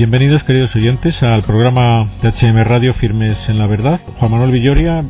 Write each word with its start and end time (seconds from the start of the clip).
Bienvenidos, 0.00 0.44
queridos 0.44 0.74
oyentes, 0.76 1.22
al 1.22 1.42
programa 1.42 2.08
de 2.22 2.30
HM 2.30 2.64
Radio 2.64 2.94
Firmes 2.94 3.50
en 3.50 3.58
la 3.58 3.66
Verdad. 3.66 4.00
Juan 4.16 4.30
Manuel 4.30 4.50
Villoria, 4.50 5.04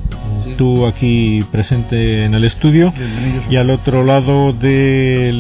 tú 0.59 0.85
aquí 0.85 1.46
presente 1.53 2.25
en 2.25 2.35
el 2.35 2.43
estudio. 2.43 2.93
Y 3.48 3.55
al 3.55 3.71
otro 3.71 4.03
lado 4.03 4.53
de 4.53 5.30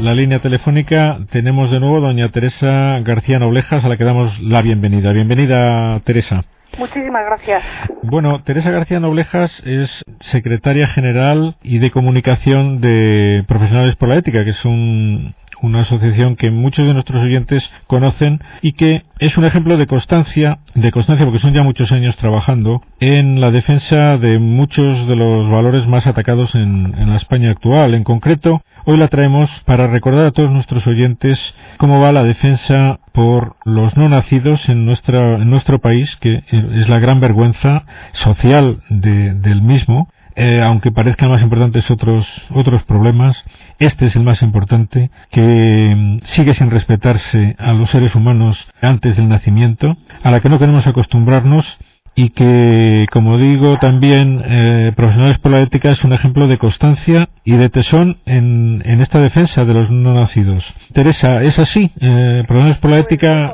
la 0.00 0.14
línea 0.14 0.38
telefónica 0.38 1.18
tenemos 1.32 1.72
de 1.72 1.80
nuevo 1.80 2.00
doña 2.00 2.28
Teresa 2.28 3.00
García 3.00 3.40
Noblejas, 3.40 3.84
a 3.84 3.88
la 3.88 3.96
que 3.96 4.04
damos 4.04 4.38
la 4.38 4.62
bienvenida. 4.62 5.10
Bienvenida, 5.12 5.98
Teresa. 6.04 6.44
Muchísimas 6.78 7.24
gracias. 7.24 7.62
Bueno, 8.02 8.42
Teresa 8.42 8.70
García 8.70 9.00
Noblejas 9.00 9.62
es 9.64 10.02
secretaria 10.20 10.86
general 10.86 11.56
y 11.62 11.78
de 11.78 11.90
comunicación 11.90 12.80
de 12.80 13.44
Profesionales 13.46 13.96
por 13.96 14.08
la 14.08 14.16
Ética, 14.16 14.44
que 14.44 14.50
es 14.50 14.64
un, 14.64 15.34
una 15.62 15.80
asociación 15.80 16.36
que 16.36 16.50
muchos 16.50 16.86
de 16.86 16.92
nuestros 16.92 17.22
oyentes 17.22 17.70
conocen 17.86 18.40
y 18.60 18.72
que 18.72 19.04
es 19.18 19.38
un 19.38 19.44
ejemplo 19.44 19.76
de 19.76 19.86
constancia, 19.86 20.58
de 20.74 20.90
constancia 20.90 21.24
porque 21.24 21.38
son 21.38 21.54
ya 21.54 21.62
muchos 21.62 21.92
años 21.92 22.16
trabajando 22.16 22.82
en 23.00 23.40
la 23.40 23.50
defensa 23.50 24.18
de 24.18 24.38
muchos 24.38 25.06
de 25.06 25.16
los 25.16 25.48
valores 25.48 25.86
más 25.86 26.06
atacados 26.06 26.54
en, 26.56 26.92
la 27.08 27.16
España 27.16 27.50
actual. 27.50 27.94
En 27.94 28.04
concreto, 28.04 28.62
hoy 28.84 28.96
la 28.96 29.08
traemos 29.08 29.62
para 29.64 29.86
recordar 29.86 30.26
a 30.26 30.30
todos 30.32 30.50
nuestros 30.50 30.86
oyentes 30.86 31.54
cómo 31.76 32.00
va 32.00 32.12
la 32.12 32.24
defensa 32.24 32.98
por 33.12 33.56
los 33.64 33.96
no 33.96 34.08
nacidos 34.08 34.68
en, 34.68 34.84
nuestra, 34.86 35.34
en 35.34 35.50
nuestro 35.50 35.78
país, 35.78 36.16
que 36.16 36.42
es 36.72 36.88
la 36.88 36.98
gran 36.98 37.20
vergüenza 37.20 37.84
social 38.12 38.82
del 38.88 39.62
mismo 39.62 40.08
eh, 40.34 40.62
aunque 40.62 40.90
parezcan 40.90 41.30
más 41.30 41.42
importantes 41.42 41.90
otros, 41.90 42.46
otros 42.54 42.84
problemas, 42.84 43.44
este 43.78 44.06
es 44.06 44.16
el 44.16 44.22
más 44.22 44.42
importante, 44.42 45.10
que 45.30 45.94
mm, 45.94 46.18
sigue 46.24 46.54
sin 46.54 46.70
respetarse 46.70 47.54
a 47.58 47.72
los 47.72 47.90
seres 47.90 48.14
humanos 48.14 48.68
antes 48.80 49.16
del 49.16 49.28
nacimiento, 49.28 49.96
a 50.22 50.30
la 50.30 50.40
que 50.40 50.48
no 50.48 50.58
queremos 50.58 50.86
acostumbrarnos 50.86 51.78
y 52.14 52.30
que, 52.30 53.06
como 53.10 53.38
digo, 53.38 53.78
también 53.78 54.42
eh, 54.44 54.92
Profesionales 54.94 55.38
por 55.38 55.52
la 55.52 55.60
Ética 55.60 55.90
es 55.90 56.04
un 56.04 56.12
ejemplo 56.12 56.46
de 56.46 56.58
constancia 56.58 57.28
y 57.44 57.56
de 57.56 57.70
tesón 57.70 58.18
en, 58.26 58.82
en 58.84 59.00
esta 59.00 59.18
defensa 59.18 59.64
de 59.64 59.74
los 59.74 59.90
no 59.90 60.14
nacidos. 60.14 60.74
Teresa, 60.92 61.42
¿es 61.42 61.58
así? 61.58 61.90
Eh, 62.00 62.44
Profesionales 62.46 62.78
por 62.78 62.90
la 62.90 62.98
Ética... 62.98 63.52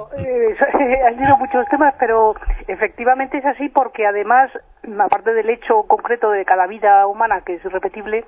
han 0.94 1.18
sido 1.18 1.36
muchos 1.36 1.66
temas, 1.68 1.94
pero 1.98 2.34
efectivamente 2.66 3.38
es 3.38 3.46
así 3.46 3.68
porque 3.68 4.06
además, 4.06 4.50
aparte 4.98 5.32
del 5.34 5.50
hecho 5.50 5.82
concreto 5.84 6.30
de 6.30 6.44
cada 6.44 6.66
vida 6.66 7.06
humana 7.06 7.42
que 7.42 7.54
es 7.54 7.64
irrepetible, 7.64 8.24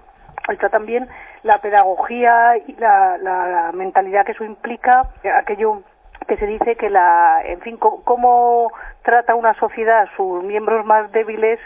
está 0.48 0.68
también 0.68 1.08
la 1.42 1.58
pedagogía 1.58 2.56
y 2.66 2.74
la, 2.74 3.18
la 3.18 3.70
mentalidad 3.72 4.24
que 4.24 4.32
eso 4.32 4.44
implica, 4.44 5.04
aquello 5.36 5.82
que 6.26 6.36
se 6.36 6.46
dice 6.46 6.76
que 6.76 6.90
la, 6.90 7.42
en 7.44 7.60
fin, 7.60 7.76
cómo 7.76 8.72
trata 9.02 9.34
una 9.34 9.54
sociedad 9.54 10.02
a 10.02 10.16
sus 10.16 10.44
miembros 10.44 10.84
más 10.86 11.10
débiles 11.12 11.58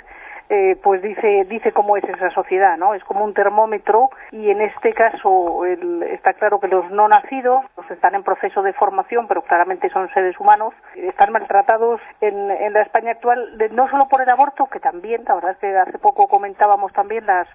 eh, 0.54 0.76
pues 0.82 1.02
dice 1.02 1.44
dice 1.48 1.72
cómo 1.72 1.96
es 1.96 2.04
esa 2.04 2.30
sociedad, 2.30 2.76
¿no? 2.76 2.94
Es 2.94 3.02
como 3.02 3.24
un 3.24 3.34
termómetro 3.34 4.10
y 4.30 4.50
en 4.50 4.60
este 4.60 4.92
caso 4.92 5.64
está 5.64 6.34
claro 6.34 6.60
que 6.60 6.68
los 6.68 6.88
no 6.92 7.08
nacidos 7.08 7.64
pues 7.74 7.90
están 7.90 8.14
en 8.14 8.22
proceso 8.22 8.62
de 8.62 8.72
formación, 8.72 9.26
pero 9.26 9.42
claramente 9.42 9.90
son 9.90 10.08
seres 10.14 10.38
humanos, 10.38 10.72
están 10.94 11.32
maltratados 11.32 12.00
en, 12.20 12.50
en 12.52 12.72
la 12.72 12.82
España 12.82 13.12
actual, 13.12 13.58
no 13.72 13.88
solo 13.88 14.06
por 14.08 14.22
el 14.22 14.30
aborto, 14.30 14.66
que 14.66 14.78
también, 14.78 15.24
la 15.26 15.34
verdad 15.34 15.50
es 15.52 15.58
que 15.58 15.76
hace 15.76 15.98
poco 15.98 16.28
comentábamos 16.28 16.92
también 16.92 17.26
las 17.26 17.48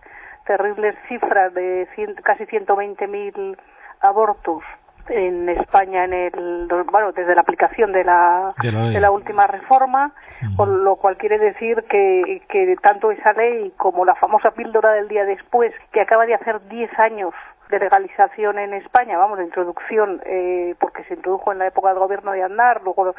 terribles 0.46 0.96
cifras 1.08 1.54
de 1.54 1.88
casi 2.24 2.46
120.000 2.46 3.58
abortos 4.02 4.64
en 5.10 5.50
España 5.50 6.06
en 6.06 6.14
el 6.14 6.68
bueno 6.92 7.12
desde 7.12 7.36
la 7.36 7.42
aplicación 7.42 7.92
de 7.92 8.04
la 8.04 8.54
de 8.62 9.00
la, 9.00 9.12
última 9.12 9.48
reforma 9.48 10.14
con 10.56 10.84
lo 10.84 10.96
cual 10.98 11.18
quiere 11.18 11.38
decir 11.38 11.84
que, 11.90 12.42
que 12.48 12.76
tanto 12.82 13.12
esa 13.12 13.34
ley 13.34 13.74
como 13.78 14.06
la 14.06 14.16
famosa 14.16 14.52
píldora 14.52 14.94
del 14.94 15.08
día 15.08 15.26
después 15.26 15.74
que 15.92 16.02
acaba 16.02 16.26
de 16.26 16.36
hacer 16.36 16.68
10 16.68 17.00
años 17.00 17.34
de 17.70 17.80
legalización 17.80 18.58
en 18.58 18.74
España, 18.74 19.18
vamos, 19.18 19.38
de 19.38 19.46
introducción, 19.46 20.22
eh, 20.26 20.76
porque 20.80 21.04
se 21.04 21.14
introdujo 21.14 21.52
en 21.52 21.60
la 21.60 21.68
época 21.68 21.90
del 21.90 22.00
gobierno 22.00 22.32
de 22.32 22.44
Andar, 22.44 22.82
luego 22.84 23.10
el 23.10 23.14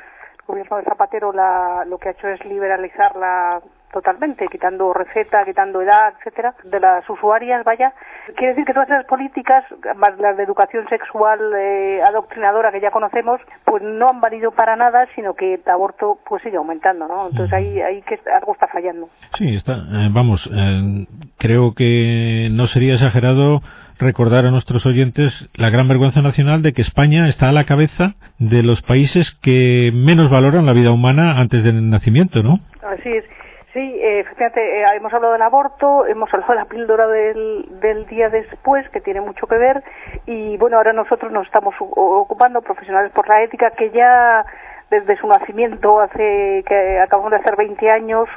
gobierno 0.47 0.79
de 0.79 0.85
Zapatero 0.85 1.33
la, 1.33 1.85
lo 1.87 1.99
que 1.99 2.09
ha 2.09 2.13
hecho 2.13 2.29
es 2.29 2.45
liberalizarla 2.45 3.63
totalmente, 3.93 4.47
quitando 4.49 4.93
receta, 4.93 5.45
quitando 5.45 5.83
edad, 5.83 6.15
etcétera, 6.19 6.55
de 6.65 6.81
las 6.81 7.09
usuarias, 7.09 7.65
vaya. 7.65 7.93
Quiere 8.37 8.55
decir 8.55 8.65
que 8.65 8.73
todas 8.73 8.89
esas 8.89 9.05
políticas, 9.07 9.65
más 9.97 10.17
las 10.19 10.37
de 10.37 10.43
educación 10.43 10.89
sexual 10.89 11.41
eh, 11.57 12.01
adoctrinadora 12.03 12.71
que 12.73 12.81
ya 12.81 12.91
conocemos, 12.91 13.41
pues 13.65 13.83
no 13.83 14.09
han 14.09 14.21
valido 14.21 14.53
para 14.53 14.77
nada, 14.77 15.07
sino 15.15 15.35
que 15.35 15.55
el 15.55 15.63
aborto 15.67 16.19
pues 16.29 16.43
sigue 16.43 16.57
aumentando, 16.57 17.09
¿no? 17.09 17.29
Entonces 17.29 17.53
ahí, 17.53 17.81
ahí 17.81 18.03
que 18.03 18.19
algo 18.35 18.53
está 18.53 18.69
fallando. 18.69 19.09
Sí, 19.35 19.57
está, 19.57 19.75
eh, 19.75 20.09
vamos, 20.11 20.49
eh, 20.53 21.07
creo 21.39 21.75
que 21.75 22.49
no 22.53 22.67
sería 22.67 22.95
exagerado 22.95 23.61
recordar 23.99 24.47
a 24.47 24.51
nuestros 24.51 24.87
oyentes 24.87 25.51
la 25.55 25.69
gran 25.69 25.87
vergüenza 25.87 26.23
nacional 26.23 26.63
de 26.63 26.73
que 26.73 26.83
España 26.83 27.29
está 27.29 27.49
a 27.49 27.53
la 27.53 27.65
cabeza 27.65 28.15
de 28.39 28.63
los 28.63 28.81
países 28.83 29.39
que 29.43 29.93
menos 29.93 30.31
valoran 30.31 30.65
la 30.65 30.73
vida 30.73 30.91
humana 30.91 31.39
antes 31.39 31.65
del 31.65 31.91
nacimiento, 31.91 32.43
¿no? 32.43 32.61
Así 32.83 33.11
es. 33.11 33.25
Sí, 33.73 33.79
eh, 33.79 34.21
efectivamente, 34.21 34.83
eh, 34.83 34.85
hemos 34.97 35.13
hablado 35.13 35.33
del 35.35 35.43
aborto, 35.43 36.05
hemos 36.07 36.33
hablado 36.35 36.55
de 36.55 36.59
la 36.59 36.65
píldora 36.65 37.07
del, 37.07 37.67
del 37.81 38.05
día 38.07 38.29
después, 38.29 38.89
que 38.91 39.01
tiene 39.01 39.21
mucho 39.21 39.47
que 39.47 39.57
ver, 39.59 39.85
y 40.27 40.57
bueno, 40.57 40.77
ahora 40.77 40.93
nosotros 40.93 41.31
nos 41.31 41.47
estamos 41.47 41.77
ocupando, 41.79 42.63
profesionales 42.63 43.13
por 43.13 43.29
la 43.29 43.43
ética, 43.43 43.71
que 43.71 43.91
ya 43.91 44.45
desde 44.91 45.17
su 45.19 45.29
nacimiento, 45.29 46.01
hace 46.01 46.65
que 46.67 46.99
acabamos 46.99 47.31
de 47.31 47.37
hacer 47.37 47.55
20 47.55 47.91
años, 47.91 48.29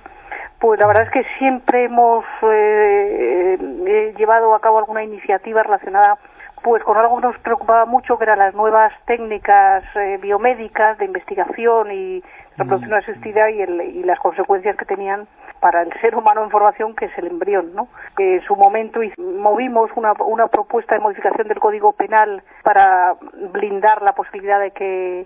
pues 0.60 0.80
la 0.80 0.86
verdad 0.86 1.04
es 1.04 1.12
que 1.12 1.26
siempre 1.40 1.86
hemos 1.86 2.24
eh, 2.44 4.14
llevado 4.16 4.54
a 4.54 4.62
cabo 4.62 4.78
alguna 4.78 5.04
iniciativa 5.04 5.64
relacionada 5.64 6.16
pues 6.64 6.84
con 6.84 6.98
algo 6.98 7.18
que 7.18 7.28
nos 7.28 7.38
preocupaba 7.40 7.86
mucho, 7.86 8.18
que 8.18 8.24
eran 8.24 8.40
las 8.40 8.56
nuevas 8.56 8.94
técnicas 9.06 9.84
biomédicas 10.22 10.98
de 10.98 11.06
investigación 11.06 11.92
y 11.92 12.24
reproducción 12.58 12.92
mm. 12.98 13.04
asistida 13.04 13.52
y, 13.52 13.62
el, 13.62 13.82
y 13.82 14.04
las 14.04 14.20
consecuencias 14.20 14.78
que 14.78 14.86
tenían 14.86 15.28
para 15.60 15.82
el 15.82 15.94
ser 16.02 16.16
humano 16.16 16.44
en 16.44 16.50
formación, 16.50 16.96
que 16.96 17.06
es 17.06 17.18
el 17.18 17.28
embrión, 17.28 17.74
¿no? 17.74 17.88
en 18.18 18.42
su 18.42 18.56
momento 18.56 19.00
movimos 19.18 19.90
una, 19.96 20.14
una 20.26 20.48
propuesta 20.48 20.96
de 20.96 21.02
modificación 21.02 21.48
del 21.48 21.60
Código 21.60 21.94
Penal 21.94 22.44
para 22.64 23.16
blindar 23.52 24.02
la 24.02 24.14
posibilidad 24.14 24.60
de 24.60 24.72
que 24.72 25.26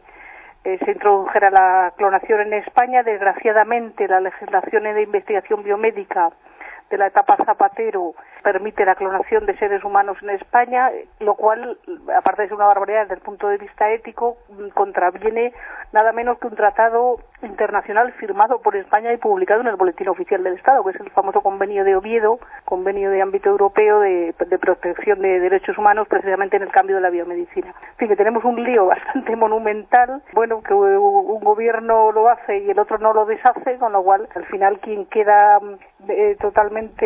eh, 0.63 0.79
se 0.83 0.91
introdujera 0.91 1.49
la 1.49 1.93
clonación 1.97 2.41
en 2.41 2.53
España. 2.53 3.01
Desgraciadamente, 3.01 4.07
la 4.07 4.19
legislación 4.19 4.83
de 4.83 5.01
investigación 5.01 5.63
biomédica 5.63 6.29
de 6.89 6.97
la 6.97 7.07
etapa 7.07 7.37
Zapatero 7.45 8.13
permite 8.43 8.85
la 8.85 8.95
clonación 8.95 9.45
de 9.45 9.57
seres 9.57 9.83
humanos 9.83 10.17
en 10.21 10.29
España, 10.29 10.89
lo 11.19 11.35
cual, 11.35 11.77
aparte 12.15 12.43
de 12.43 12.47
ser 12.47 12.55
una 12.55 12.67
barbaridad 12.67 13.01
desde 13.01 13.15
el 13.15 13.21
punto 13.21 13.49
de 13.49 13.57
vista 13.57 13.91
ético, 13.91 14.37
contraviene 14.73 15.53
nada 15.91 16.13
menos 16.13 16.39
que 16.39 16.47
un 16.47 16.55
tratado 16.55 17.17
internacional 17.41 18.13
firmado 18.13 18.61
por 18.61 18.75
España 18.75 19.11
y 19.13 19.17
publicado 19.17 19.61
en 19.61 19.67
el 19.67 19.75
Boletín 19.75 20.07
Oficial 20.09 20.43
del 20.43 20.53
Estado, 20.53 20.83
que 20.83 20.91
es 20.91 20.99
el 20.99 21.09
famoso 21.11 21.41
convenio 21.41 21.83
de 21.83 21.95
Oviedo, 21.95 22.39
convenio 22.65 23.11
de 23.11 23.21
ámbito 23.21 23.49
europeo 23.49 23.99
de, 23.99 24.33
protección 24.59 25.21
de 25.21 25.39
derechos 25.39 25.77
humanos, 25.77 26.07
precisamente 26.07 26.57
en 26.57 26.63
el 26.63 26.71
cambio 26.71 26.95
de 26.95 27.01
la 27.01 27.09
biomedicina. 27.09 27.67
En 27.67 27.97
fin, 27.97 28.07
que 28.07 28.15
tenemos 28.15 28.43
un 28.43 28.63
lío 28.63 28.85
bastante 28.87 29.35
monumental, 29.35 30.21
bueno, 30.33 30.61
que 30.63 30.73
un 30.73 31.43
gobierno 31.43 32.11
lo 32.11 32.29
hace 32.29 32.59
y 32.59 32.69
el 32.69 32.79
otro 32.79 32.97
no 32.97 33.13
lo 33.13 33.25
deshace, 33.25 33.77
con 33.77 33.91
lo 33.91 34.03
cual, 34.03 34.27
al 34.35 34.45
final, 34.45 34.79
quien 34.79 35.05
queda 35.07 35.59
eh, 36.07 36.37
totalmente 36.39 37.05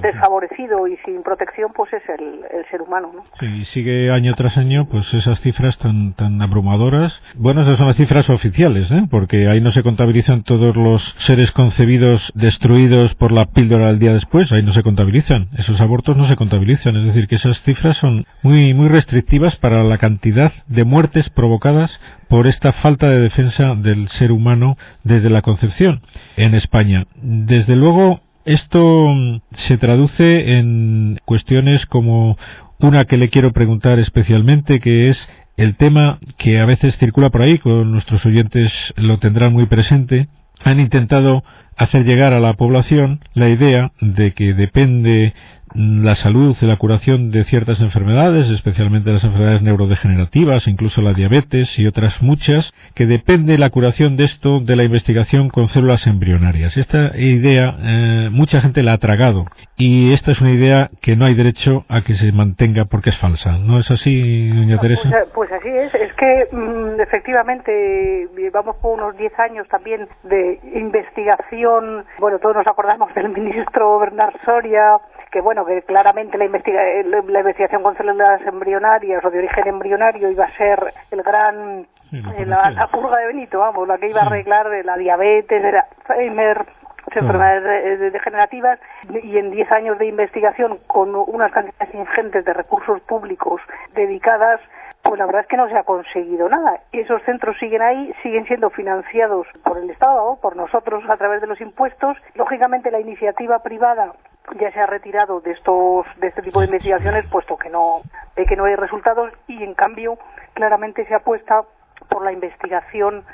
desfavorecido 0.00 0.86
y 0.86 0.96
sin 0.98 1.22
protección, 1.22 1.72
pues 1.74 1.92
es 1.94 2.02
el, 2.08 2.44
ser 2.70 2.82
humano, 2.82 3.10
¿no? 3.14 3.24
Sí, 3.40 3.64
sigue 3.64 4.10
año 4.10 4.34
tras 4.34 4.58
año, 4.58 4.86
pues 4.86 5.14
esas 5.14 5.40
cifras 5.40 5.78
tan, 5.78 6.12
tan 6.12 6.40
abrumadoras. 6.42 7.22
Bueno, 7.36 7.62
esas 7.62 7.78
son 7.78 7.86
las 7.86 7.96
cifras 7.96 8.28
oficiales, 8.28 8.92
¿eh? 8.92 9.04
Porque 9.10 9.48
ahí 9.48 9.62
no 9.62 9.70
se 9.70 9.82
contabilizan 9.82 10.42
todos 10.42 10.76
los 10.76 11.14
seres 11.18 11.52
concebidos 11.52 12.30
destruidos 12.34 13.14
por 13.14 13.32
la 13.32 13.46
píldora 13.46 13.86
del 13.86 13.98
día 13.98 14.12
después, 14.12 14.52
ahí 14.52 14.62
no 14.62 14.72
se 14.72 14.82
contabilizan. 14.82 15.48
Esos 15.56 15.80
abortos 15.80 16.16
no 16.16 16.24
se 16.24 16.36
contabilizan, 16.36 16.96
es 16.96 17.06
decir, 17.06 17.28
que 17.28 17.36
esas 17.36 17.62
cifras 17.62 17.96
son 17.96 18.26
muy, 18.42 18.74
muy 18.74 18.88
restrictivas 18.88 19.56
para 19.56 19.82
la 19.84 19.96
cantidad 19.96 20.52
de 20.66 20.84
muertes 20.84 21.30
provocadas 21.30 21.98
por 22.28 22.46
esta 22.46 22.72
falta 22.72 23.08
de 23.08 23.20
defensa 23.20 23.74
del 23.74 24.08
ser 24.08 24.32
humano 24.32 24.76
desde 25.02 25.30
la 25.30 25.42
concepción 25.42 26.02
en 26.36 26.54
España. 26.54 27.06
Desde 27.16 27.74
luego, 27.74 28.20
esto 28.44 29.08
mm, 29.08 29.40
se 29.52 29.78
traduce 29.78 30.58
en 30.58 31.18
cuestiones 31.24 31.86
como 31.86 32.36
una 32.78 33.04
que 33.04 33.16
le 33.16 33.28
quiero 33.28 33.52
preguntar 33.52 33.98
especialmente, 33.98 34.80
que 34.80 35.08
es 35.08 35.28
el 35.56 35.74
tema 35.74 36.20
que 36.36 36.60
a 36.60 36.66
veces 36.66 36.96
circula 36.96 37.30
por 37.30 37.42
ahí, 37.42 37.58
con 37.58 37.90
nuestros 37.90 38.24
oyentes 38.24 38.94
lo 38.96 39.18
tendrán 39.18 39.52
muy 39.52 39.66
presente, 39.66 40.28
han 40.62 40.80
intentado 40.80 41.42
hacer 41.76 42.04
llegar 42.04 42.32
a 42.32 42.40
la 42.40 42.54
población 42.54 43.20
la 43.34 43.48
idea 43.48 43.92
de 44.00 44.32
que 44.32 44.54
depende 44.54 45.34
la 45.74 46.14
salud 46.14 46.56
y 46.60 46.66
la 46.66 46.76
curación 46.76 47.30
de 47.30 47.44
ciertas 47.44 47.80
enfermedades, 47.80 48.50
especialmente 48.50 49.12
las 49.12 49.24
enfermedades 49.24 49.62
neurodegenerativas, 49.62 50.68
incluso 50.68 51.02
la 51.02 51.12
diabetes 51.12 51.78
y 51.78 51.86
otras 51.86 52.22
muchas, 52.22 52.74
que 52.94 53.06
depende 53.06 53.58
la 53.58 53.70
curación 53.70 54.16
de 54.16 54.24
esto 54.24 54.60
de 54.60 54.76
la 54.76 54.84
investigación 54.84 55.48
con 55.50 55.68
células 55.68 56.06
embrionarias. 56.06 56.76
Esta 56.76 57.16
idea 57.16 57.76
eh, 57.80 58.28
mucha 58.30 58.60
gente 58.60 58.82
la 58.82 58.94
ha 58.94 58.98
tragado 58.98 59.46
y 59.76 60.12
esta 60.12 60.30
es 60.30 60.40
una 60.40 60.50
idea 60.50 60.90
que 61.00 61.16
no 61.16 61.24
hay 61.24 61.34
derecho 61.34 61.84
a 61.88 62.02
que 62.02 62.14
se 62.14 62.32
mantenga 62.32 62.84
porque 62.86 63.10
es 63.10 63.18
falsa. 63.18 63.58
¿No 63.58 63.78
es 63.78 63.90
así, 63.90 64.48
doña 64.48 64.78
pues, 64.78 65.00
Teresa? 65.00 65.24
Pues, 65.34 65.52
así 65.52 65.68
es. 65.68 65.94
Es 65.94 66.12
que 66.14 66.48
mm, 66.52 67.00
efectivamente 67.00 68.28
vamos 68.52 68.76
por 68.76 68.98
unos 68.98 69.16
10 69.16 69.38
años 69.38 69.68
también 69.68 70.08
de 70.24 70.60
investigación. 70.74 72.04
Bueno, 72.18 72.38
todos 72.38 72.56
nos 72.56 72.66
acordamos 72.66 73.14
del 73.14 73.28
ministro 73.30 73.98
Bernard 73.98 74.34
Soria 74.44 74.98
que 75.30 75.40
bueno, 75.40 75.64
que 75.64 75.82
claramente 75.82 76.38
la, 76.38 76.46
la 76.46 77.40
investigación 77.40 77.82
con 77.82 77.96
células 77.96 78.40
embrionarias 78.46 79.24
o 79.24 79.30
de 79.30 79.38
origen 79.38 79.68
embrionario 79.68 80.30
iba 80.30 80.44
a 80.44 80.56
ser 80.56 80.92
el 81.10 81.22
gran, 81.22 81.86
eh, 82.12 82.46
la, 82.46 82.88
purga 82.90 83.18
de 83.18 83.26
Benito, 83.26 83.58
vamos, 83.58 83.86
la 83.86 83.98
que 83.98 84.08
iba 84.08 84.20
a 84.20 84.26
arreglar 84.26 84.68
de 84.68 84.84
la 84.84 84.96
diabetes, 84.96 85.62
de 85.62 85.82
Alzheimer, 86.08 86.66
enfermedades 87.06 88.12
degenerativas 88.12 88.78
y 89.22 89.38
en 89.38 89.50
10 89.50 89.72
años 89.72 89.98
de 89.98 90.06
investigación 90.06 90.78
con 90.86 91.14
unas 91.14 91.50
cantidades 91.52 91.94
ingentes 91.94 92.44
de 92.44 92.52
recursos 92.52 93.00
públicos 93.02 93.60
dedicadas 93.94 94.60
pues 95.02 95.18
la 95.18 95.26
verdad 95.26 95.42
es 95.42 95.48
que 95.48 95.56
no 95.56 95.68
se 95.68 95.76
ha 95.76 95.84
conseguido 95.84 96.48
nada. 96.50 96.80
Y 96.92 97.00
esos 97.00 97.22
centros 97.22 97.56
siguen 97.58 97.80
ahí, 97.80 98.12
siguen 98.22 98.44
siendo 98.46 98.68
financiados 98.68 99.46
por 99.64 99.78
el 99.78 99.88
Estado, 99.88 100.36
por 100.42 100.54
nosotros 100.54 101.02
a 101.08 101.16
través 101.16 101.40
de 101.40 101.46
los 101.46 101.60
impuestos. 101.62 102.16
Lógicamente 102.34 102.90
la 102.90 103.00
iniciativa 103.00 103.60
privada 103.60 104.12
ya 104.58 104.72
se 104.72 104.80
ha 104.80 104.86
retirado 104.86 105.40
de 105.40 105.52
estos 105.52 106.06
de 106.16 106.28
este 106.28 106.42
tipo 106.42 106.60
de 106.60 106.66
investigaciones 106.66 107.26
puesto 107.26 107.56
que 107.56 107.68
no 107.68 108.02
ve 108.36 108.46
que 108.46 108.56
no 108.56 108.64
hay 108.64 108.76
resultados 108.76 109.32
y 109.46 109.62
en 109.62 109.74
cambio 109.74 110.18
claramente 110.54 111.04
se 111.06 111.14
apuesta 111.14 111.62
por 112.08 112.24
la 112.24 112.32
investigación 112.32 113.24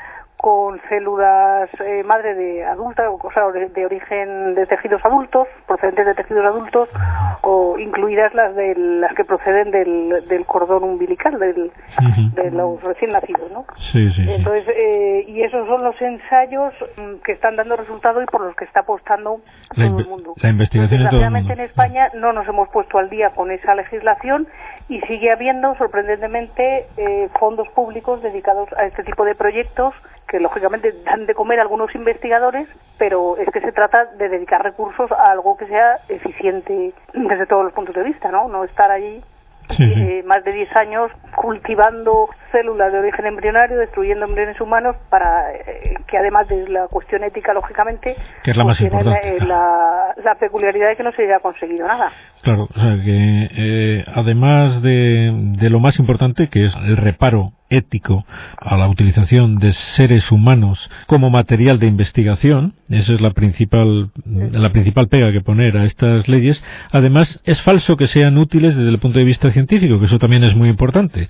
con 0.45 0.79
células 0.91 1.71
eh, 1.81 2.03
madre 2.05 2.35
de 2.35 2.67
adulta, 2.67 3.09
o 3.09 3.33
sea, 3.33 3.45
de, 3.49 3.87
origen 3.87 4.55
de 4.55 4.67
tejidos 4.67 5.03
adultos, 5.03 5.49
procedentes 5.67 6.05
de 6.05 6.15
tejidos 6.15 6.45
adultos, 6.45 6.91
o 7.41 7.79
incluidas 7.79 8.35
las 8.35 8.55
de 8.55 8.75
las 8.77 9.15
que 9.15 9.25
proceden 9.25 9.71
del, 9.71 10.29
del 10.29 10.45
cordón 10.45 10.85
umbilical 10.85 11.39
del, 11.39 11.73
de 12.35 12.51
los 12.51 12.83
recién 12.83 13.13
nacidos, 13.13 13.51
¿no? 13.53 13.65
Sí, 13.91 14.11
sí. 14.11 14.27
Entonces, 14.29 14.69
eh, 14.69 15.25
y 15.29 15.41
esos 15.45 15.67
son 15.67 15.83
los 15.83 15.99
ensayos 16.03 16.75
mm, 16.99 17.23
que 17.25 17.33
están 17.33 17.57
dando 17.57 17.77
resultado 17.77 18.23
y 18.23 18.27
por 18.27 18.43
los 18.43 18.55
que 18.55 18.67
está 18.67 18.81
apostando 18.81 19.41
todo 19.75 19.99
el 19.99 20.07
mundo. 20.07 20.35
La 20.43 20.51
investigación 20.51 21.01
en 21.01 21.09
todo 21.09 21.25
el 21.25 21.31
mundo. 21.31 21.55
en 21.55 21.61
España 21.61 22.11
no 22.13 22.35
nos 22.35 22.47
hemos 22.47 22.69
puesto 22.69 22.99
al 22.99 23.09
día 23.09 23.31
con 23.31 23.51
esa 23.51 23.75
legislación 23.75 24.47
y 24.91 25.01
sigue 25.01 25.33
habiendo, 25.33 25.75
sorprendentemente, 25.77 26.87
eh, 26.99 27.31
fondos 27.41 27.67
públicos 27.69 28.21
dedicados 28.21 28.69
a 28.75 28.85
este 28.85 29.05
tipo 29.05 29.25
de 29.25 29.35
proyectos 29.35 29.95
que 30.35 30.41
lógicamente 30.41 30.93
dan 31.05 31.27
de 31.27 31.35
comer 31.35 31.61
a 31.61 31.63
algunos 31.63 31.95
investigadores, 31.95 32.67
pero 32.99 33.37
es 33.37 33.49
que 33.53 33.61
se 33.61 33.71
trata 33.71 34.07
de 34.19 34.29
dedicar 34.29 34.65
recursos 34.65 35.13
a 35.13 35.31
algo 35.31 35.57
que 35.57 35.69
sea 35.69 35.99
eficiente 36.09 36.93
desde 37.13 37.47
todos 37.47 37.63
los 37.63 37.73
puntos 37.73 37.95
de 37.95 38.03
vista, 38.03 38.33
¿no? 38.33 38.49
No 38.49 38.65
estar 38.65 38.91
allí 38.91 39.23
eh, 39.79 40.25
más 40.27 40.43
de 40.43 40.53
10 40.53 40.75
años 40.75 41.13
cultivando 41.37 42.29
células 42.51 42.93
de 42.93 42.99
origen 42.99 43.27
embrionario, 43.27 43.79
destruyendo 43.79 44.27
embriones 44.27 44.61
humanos, 44.61 44.97
para 45.09 45.55
eh, 45.55 45.95
que 46.09 46.19
además 46.19 46.49
de 46.49 46.69
la 46.69 46.89
cuestión 46.89 47.23
ética, 47.23 47.55
lógicamente, 47.55 48.17
que 48.43 48.51
es 48.51 48.57
la 48.57 48.65
más 48.65 48.81
importante. 48.81 49.39
La, 49.47 50.17
la, 50.17 50.35
peculiaridad 50.35 50.89
de 50.89 50.97
que 50.97 51.05
no 51.05 51.13
se 51.13 51.23
haya 51.23 51.39
conseguido 51.39 51.87
nada. 51.87 52.11
Claro, 52.43 52.67
o 52.75 52.81
sea 52.81 52.97
que 52.97 53.51
eh, 53.57 54.05
además 54.13 54.83
de, 54.83 55.31
de 55.33 55.71
lo 55.71 55.79
más 55.79 56.01
importante, 56.01 56.49
que 56.49 56.65
es 56.65 56.75
el 56.75 56.97
reparo 56.97 57.53
ético 57.71 58.25
a 58.57 58.77
la 58.77 58.89
utilización 58.89 59.57
de 59.59 59.73
seres 59.73 60.31
humanos 60.31 60.91
como 61.07 61.31
material 61.31 61.79
de 61.79 61.87
investigación, 61.87 62.75
esa 62.89 63.15
es 63.15 63.21
la 63.21 63.31
principal, 63.31 64.11
la 64.25 64.71
principal 64.71 65.09
pega 65.09 65.33
que 65.33 65.41
poner 65.41 65.77
a 65.77 65.85
estas 65.85 66.29
leyes. 66.29 66.63
Además, 66.93 67.41
es 67.45 67.63
falso 67.63 67.97
que 67.97 68.07
sean 68.07 68.39
útiles 68.39 68.77
desde 68.77 68.91
el 68.91 68.99
punto 68.99 69.19
de 69.19 69.25
vista 69.25 69.51
científico, 69.51 69.99
que 69.99 70.07
eso 70.07 70.19
también 70.19 70.45
es 70.45 70.55
muy 70.55 70.69
importante, 70.69 71.29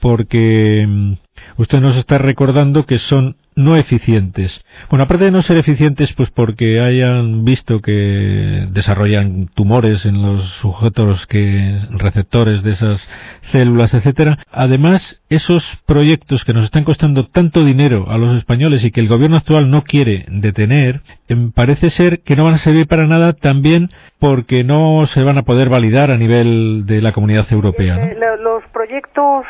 porque 0.00 0.86
mm, 0.88 1.12
usted 1.56 1.80
nos 1.80 1.96
está 1.96 2.18
recordando 2.18 2.86
que 2.86 2.98
son 2.98 3.36
no 3.54 3.76
eficientes. 3.76 4.64
Bueno, 4.88 5.04
aparte 5.04 5.24
de 5.24 5.30
no 5.30 5.42
ser 5.42 5.56
eficientes, 5.56 6.12
pues 6.12 6.30
porque 6.30 6.80
hayan 6.80 7.44
visto 7.44 7.80
que 7.80 8.66
desarrollan 8.70 9.48
tumores 9.54 10.06
en 10.06 10.22
los 10.22 10.46
sujetos 10.48 11.26
que 11.26 11.78
receptores 11.90 12.62
de 12.62 12.70
esas 12.70 13.08
células, 13.50 13.94
etcétera. 13.94 14.38
Además, 14.50 15.22
esos 15.28 15.82
proyectos 15.86 16.44
que 16.44 16.52
nos 16.52 16.64
están 16.64 16.84
costando 16.84 17.24
tanto 17.24 17.64
dinero 17.64 18.06
a 18.08 18.18
los 18.18 18.34
españoles 18.34 18.84
y 18.84 18.90
que 18.90 19.00
el 19.00 19.08
gobierno 19.08 19.36
actual 19.36 19.70
no 19.70 19.82
quiere 19.82 20.24
detener, 20.28 21.00
em, 21.28 21.52
parece 21.52 21.90
ser 21.90 22.20
que 22.20 22.36
no 22.36 22.44
van 22.44 22.54
a 22.54 22.58
servir 22.58 22.86
para 22.86 23.06
nada 23.06 23.32
también 23.32 23.88
porque 24.18 24.64
no 24.64 25.06
se 25.06 25.22
van 25.22 25.38
a 25.38 25.42
poder 25.42 25.68
validar 25.68 26.10
a 26.10 26.16
nivel 26.16 26.84
de 26.86 27.00
la 27.00 27.12
comunidad 27.12 27.46
europea. 27.50 27.96
Eh, 27.96 28.16
los 28.40 28.62
proyectos 28.72 29.44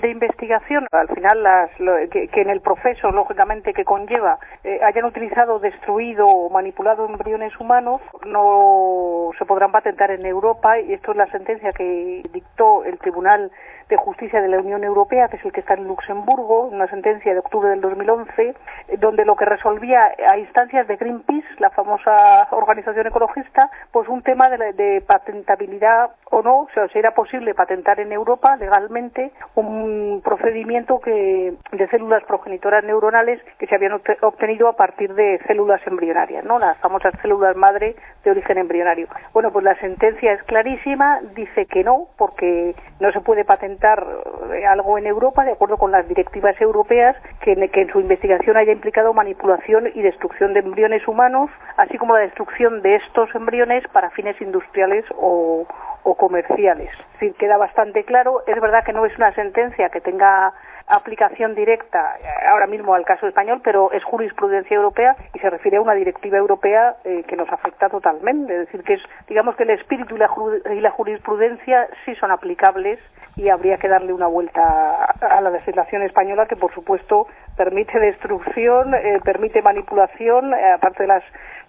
de 0.00 0.10
investigación, 0.10 0.86
al 0.92 1.08
final, 1.08 1.42
las, 1.42 1.70
que 2.10 2.40
en 2.40 2.50
el 2.50 2.60
proceso 2.60 3.03
lógicamente, 3.10 3.72
que 3.72 3.84
conlleva 3.84 4.38
eh, 4.62 4.80
hayan 4.82 5.04
utilizado, 5.04 5.58
destruido 5.58 6.26
o 6.26 6.50
manipulado 6.50 7.06
embriones 7.06 7.58
humanos, 7.58 8.00
no 8.26 9.30
se 9.38 9.44
podrán 9.44 9.72
patentar 9.72 10.10
en 10.10 10.24
Europa 10.26 10.78
y 10.78 10.92
esto 10.92 11.12
es 11.12 11.16
la 11.16 11.26
sentencia 11.26 11.72
que 11.72 12.22
dictó 12.32 12.84
el 12.84 12.98
Tribunal 12.98 13.50
de 13.88 13.96
Justicia 13.96 14.40
de 14.40 14.48
la 14.48 14.58
Unión 14.58 14.84
Europea, 14.84 15.28
que 15.28 15.36
es 15.36 15.44
el 15.44 15.52
que 15.52 15.60
está 15.60 15.74
en 15.74 15.86
Luxemburgo, 15.86 16.66
una 16.68 16.86
sentencia 16.88 17.32
de 17.32 17.38
octubre 17.38 17.68
del 17.70 17.80
2011, 17.80 18.54
donde 18.98 19.24
lo 19.24 19.36
que 19.36 19.44
resolvía 19.44 20.12
a 20.28 20.38
instancias 20.38 20.86
de 20.86 20.96
Greenpeace, 20.96 21.46
la 21.58 21.70
famosa 21.70 22.48
organización 22.50 23.06
ecologista, 23.06 23.70
pues 23.92 24.08
un 24.08 24.22
tema 24.22 24.48
de, 24.48 24.72
de 24.72 25.00
patentabilidad 25.02 26.10
o 26.30 26.42
no, 26.42 26.60
o 26.60 26.68
sea, 26.74 26.88
si 26.88 26.98
era 26.98 27.12
posible 27.12 27.54
patentar 27.54 28.00
en 28.00 28.12
Europa 28.12 28.56
legalmente 28.56 29.32
un 29.54 30.20
procedimiento 30.24 31.00
que 31.00 31.54
de 31.72 31.88
células 31.88 32.24
progenitoras 32.24 32.84
neuronales 32.84 33.40
que 33.58 33.66
se 33.66 33.74
habían 33.74 34.00
obtenido 34.22 34.68
a 34.68 34.76
partir 34.76 35.14
de 35.14 35.40
células 35.46 35.80
embrionarias, 35.86 36.44
¿no? 36.44 36.58
Las 36.58 36.78
famosas 36.78 37.14
células 37.20 37.56
madre 37.56 37.96
de 38.24 38.30
origen 38.30 38.58
embrionario. 38.58 39.08
Bueno, 39.32 39.52
pues 39.52 39.64
la 39.64 39.78
sentencia 39.80 40.32
es 40.32 40.42
clarísima, 40.44 41.20
dice 41.34 41.66
que 41.66 41.84
no, 41.84 42.08
porque 42.16 42.74
no 43.00 43.12
se 43.12 43.20
puede 43.20 43.44
patentar 43.44 43.73
eh, 43.82 44.66
algo 44.66 44.98
en 44.98 45.06
Europa 45.06 45.44
de 45.44 45.52
acuerdo 45.52 45.76
con 45.76 45.90
las 45.90 46.06
directivas 46.08 46.60
europeas 46.60 47.16
que, 47.40 47.52
en 47.52 47.92
su 47.92 48.00
investigación 48.00 48.56
haya 48.56 48.72
implicado 48.72 49.12
manipulación 49.12 49.88
y 49.94 50.02
destrucción 50.02 50.54
de 50.54 50.60
embriones 50.60 51.06
humanos, 51.06 51.50
así 51.76 51.98
como 51.98 52.14
la 52.14 52.20
destrucción 52.20 52.82
de 52.82 52.96
estos 52.96 53.34
embriones 53.34 53.86
para 53.88 54.10
fines 54.10 54.40
industriales 54.40 55.04
o, 55.16 55.66
o 56.02 56.14
comerciales. 56.14 56.90
Queda 57.38 57.56
bastante 57.56 58.04
claro. 58.04 58.42
Es 58.46 58.60
verdad 58.60 58.84
que 58.84 58.92
no 58.92 59.06
es 59.06 59.16
una 59.16 59.32
sentencia 59.34 59.88
que 59.88 60.00
tenga 60.00 60.52
aplicación 60.86 61.54
directa 61.54 62.16
eh, 62.20 62.46
ahora 62.50 62.66
mismo 62.66 62.94
al 62.94 63.04
caso 63.04 63.26
español, 63.26 63.60
pero 63.64 63.90
es 63.92 64.04
jurisprudencia 64.04 64.76
europea 64.76 65.16
y 65.32 65.38
se 65.38 65.50
refiere 65.50 65.78
a 65.78 65.80
una 65.80 65.94
directiva 65.94 66.38
europea 66.38 66.96
eh, 67.04 67.24
que 67.26 67.36
nos 67.36 67.50
afecta 67.50 67.88
totalmente. 67.88 68.52
Es 68.52 68.66
decir, 68.66 68.82
que 68.82 68.94
es, 68.94 69.02
digamos 69.28 69.56
que 69.56 69.62
el 69.62 69.70
espíritu 69.70 70.16
y 70.16 70.18
la, 70.18 70.30
y 70.74 70.80
la 70.80 70.90
jurisprudencia 70.90 71.88
sí 72.04 72.14
son 72.16 72.30
aplicables 72.30 72.98
y 73.36 73.48
habría 73.48 73.78
que 73.78 73.88
darle 73.88 74.12
una 74.12 74.28
vuelta 74.28 75.06
a 75.20 75.40
la 75.40 75.50
legislación 75.50 76.02
española 76.02 76.46
que, 76.46 76.54
por 76.54 76.72
supuesto, 76.72 77.26
permite 77.56 77.98
destrucción, 77.98 78.94
eh, 78.94 79.18
permite 79.24 79.60
manipulación, 79.60 80.54
aparte 80.54 81.02
de 81.02 81.08
las 81.08 81.24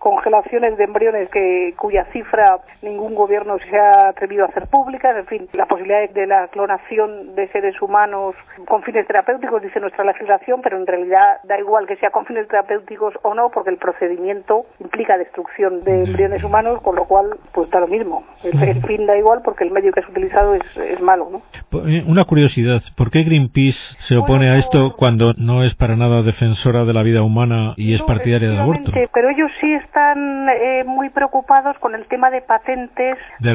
congelaciones 0.05 0.77
de 0.77 0.85
embriones 0.85 1.29
que, 1.29 1.73
cuya 1.77 2.05
cifra 2.13 2.59
ningún 2.81 3.13
gobierno 3.13 3.57
se 3.69 3.77
ha 3.77 4.09
atrevido 4.09 4.45
a 4.45 4.47
hacer 4.47 4.67
pública, 4.67 5.17
en 5.17 5.25
fin, 5.25 5.49
la 5.53 5.65
posibilidad 5.65 6.09
de 6.09 6.27
la 6.27 6.47
clonación 6.47 7.35
de 7.35 7.47
seres 7.49 7.81
humanos 7.81 8.35
con 8.67 8.83
fines 8.83 9.05
terapéuticos, 9.07 9.61
dice 9.61 9.81
nuestra 9.81 10.05
legislación, 10.05 10.61
pero 10.61 10.77
en 10.77 10.87
realidad 10.87 11.41
da 11.43 11.59
igual 11.59 11.87
que 11.87 11.97
sea 11.97 12.11
con 12.11 12.25
fines 12.25 12.47
terapéuticos 12.47 13.13
o 13.23 13.33
no, 13.33 13.49
porque 13.49 13.71
el 13.71 13.77
procedimiento 13.77 14.65
implica 14.79 15.17
destrucción 15.17 15.83
de 15.83 16.03
embriones 16.03 16.43
humanos, 16.43 16.81
con 16.81 16.95
lo 16.95 17.05
cual, 17.05 17.37
pues 17.51 17.69
da 17.69 17.81
lo 17.81 17.87
mismo. 17.87 18.23
El, 18.43 18.81
fin 18.85 19.05
da 19.05 19.17
igual 19.17 19.41
porque 19.43 19.63
el 19.65 19.71
medio 19.71 19.91
que 19.91 19.99
es 19.99 20.07
utilizado 20.07 20.55
es, 20.55 20.77
es 20.77 21.01
malo, 21.01 21.29
¿no? 21.31 21.41
Eh, 21.87 22.03
una 22.07 22.23
curiosidad, 22.23 22.81
¿por 22.95 23.11
qué 23.11 23.23
Greenpeace 23.23 23.97
se 23.99 24.15
opone 24.17 24.49
a 24.49 24.57
esto 24.57 24.95
cuando 24.95 25.33
no 25.37 25.63
es 25.63 25.65
es 25.65 25.75
para 25.75 25.95
nada 25.95 26.21
defensora 26.21 26.85
de 26.85 26.93
la 26.93 27.03
vida 27.03 27.23
humana 27.23 27.73
y 27.75 27.93
es 27.93 28.01
partidaria 28.03 28.49
del 28.49 28.59
aborto. 28.59 28.91
Pero 29.13 29.29
ellos 29.29 29.51
sí 29.59 29.73
están 29.73 29.94
eh, 29.95 30.83
muy 30.85 31.09
preocupados 31.09 31.77
con 31.79 31.95
el 31.95 32.07
tema 32.07 32.29
de 32.29 32.41
patentes 32.41 33.17
de, 33.39 33.53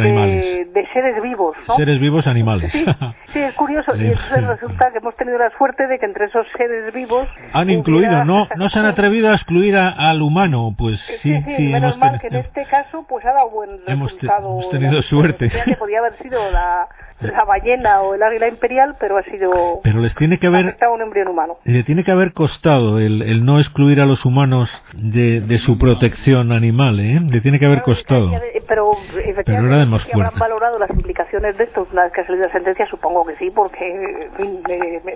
de, 0.72 0.88
seres 0.92 1.22
vivos. 1.22 1.56
Seres 1.76 2.00
vivos 2.00 2.26
animales. 2.26 2.72
Sí, 3.26 3.38
es 3.38 3.54
curioso. 3.54 3.94
y 3.96 4.06
entonces 4.06 4.46
resulta 4.46 4.90
que 4.90 4.98
hemos 4.98 5.14
tenido 5.16 5.38
la 5.38 5.50
suerte 5.56 5.86
de 5.86 5.98
que 5.98 6.06
entre 6.06 6.26
esos 6.26 6.46
seres 6.56 6.92
vivos. 6.92 7.28
Han 7.52 7.70
incluido, 7.70 8.24
no, 8.24 8.48
no 8.56 8.68
se 8.68 8.78
han 8.78 8.86
atrevido 8.86 9.30
a 9.30 9.32
excluir 9.32 9.76
al 9.76 10.22
humano, 10.22 10.74
pues 10.76 11.00
sí, 11.20 11.42
sí. 11.56 11.68
menos 11.68 11.98
mal 11.98 12.20
que 12.20 12.28
en 12.28 12.36
este 12.36 12.64
caso 12.64 13.04
pues 13.08 13.24
ha 13.24 13.32
dado 13.32 13.50
buen 13.50 13.70
resultado. 13.86 14.48
Hemos, 14.48 14.70
tenido 14.70 15.02
suerte. 15.02 15.50
Que 15.64 15.76
podía 15.76 15.98
haber 15.98 16.14
sido 16.14 16.50
la 16.50 16.88
la 17.20 17.44
ballena 17.44 18.02
o 18.02 18.14
el 18.14 18.22
águila 18.22 18.48
imperial, 18.48 18.96
pero 18.98 19.18
ha 19.18 19.22
sido 19.24 19.80
pero 19.82 20.00
les 20.00 20.14
tiene 20.14 20.38
que 20.38 20.46
haber 20.46 20.76
un 20.92 21.02
embrión 21.02 21.28
humano. 21.28 21.58
Le 21.64 21.82
tiene 21.82 22.04
que 22.04 22.12
haber 22.12 22.32
costado 22.32 22.98
el, 22.98 23.22
el 23.22 23.44
no 23.44 23.58
excluir 23.58 24.00
a 24.00 24.06
los 24.06 24.24
humanos 24.24 24.70
de, 24.94 25.40
de 25.40 25.58
su 25.58 25.78
protección 25.78 26.52
animal, 26.52 27.00
¿eh? 27.00 27.20
Le 27.20 27.40
tiene 27.40 27.58
que 27.58 27.66
haber 27.66 27.82
costado. 27.82 28.30
Pero 28.66 28.90
efectivamente 29.16 29.60
pero 30.12 30.24
habrán 30.26 30.38
valorado 30.38 30.78
las 30.78 30.90
implicaciones 30.90 31.56
de 31.58 31.64
esto 31.64 31.86
una 31.92 32.04
vez 32.04 32.12
que 32.12 32.20
ha 32.20 32.26
salido 32.26 32.46
la 32.46 32.52
sentencia, 32.52 32.86
supongo 32.86 33.24
que 33.24 33.36
sí, 33.36 33.50
porque 33.50 34.30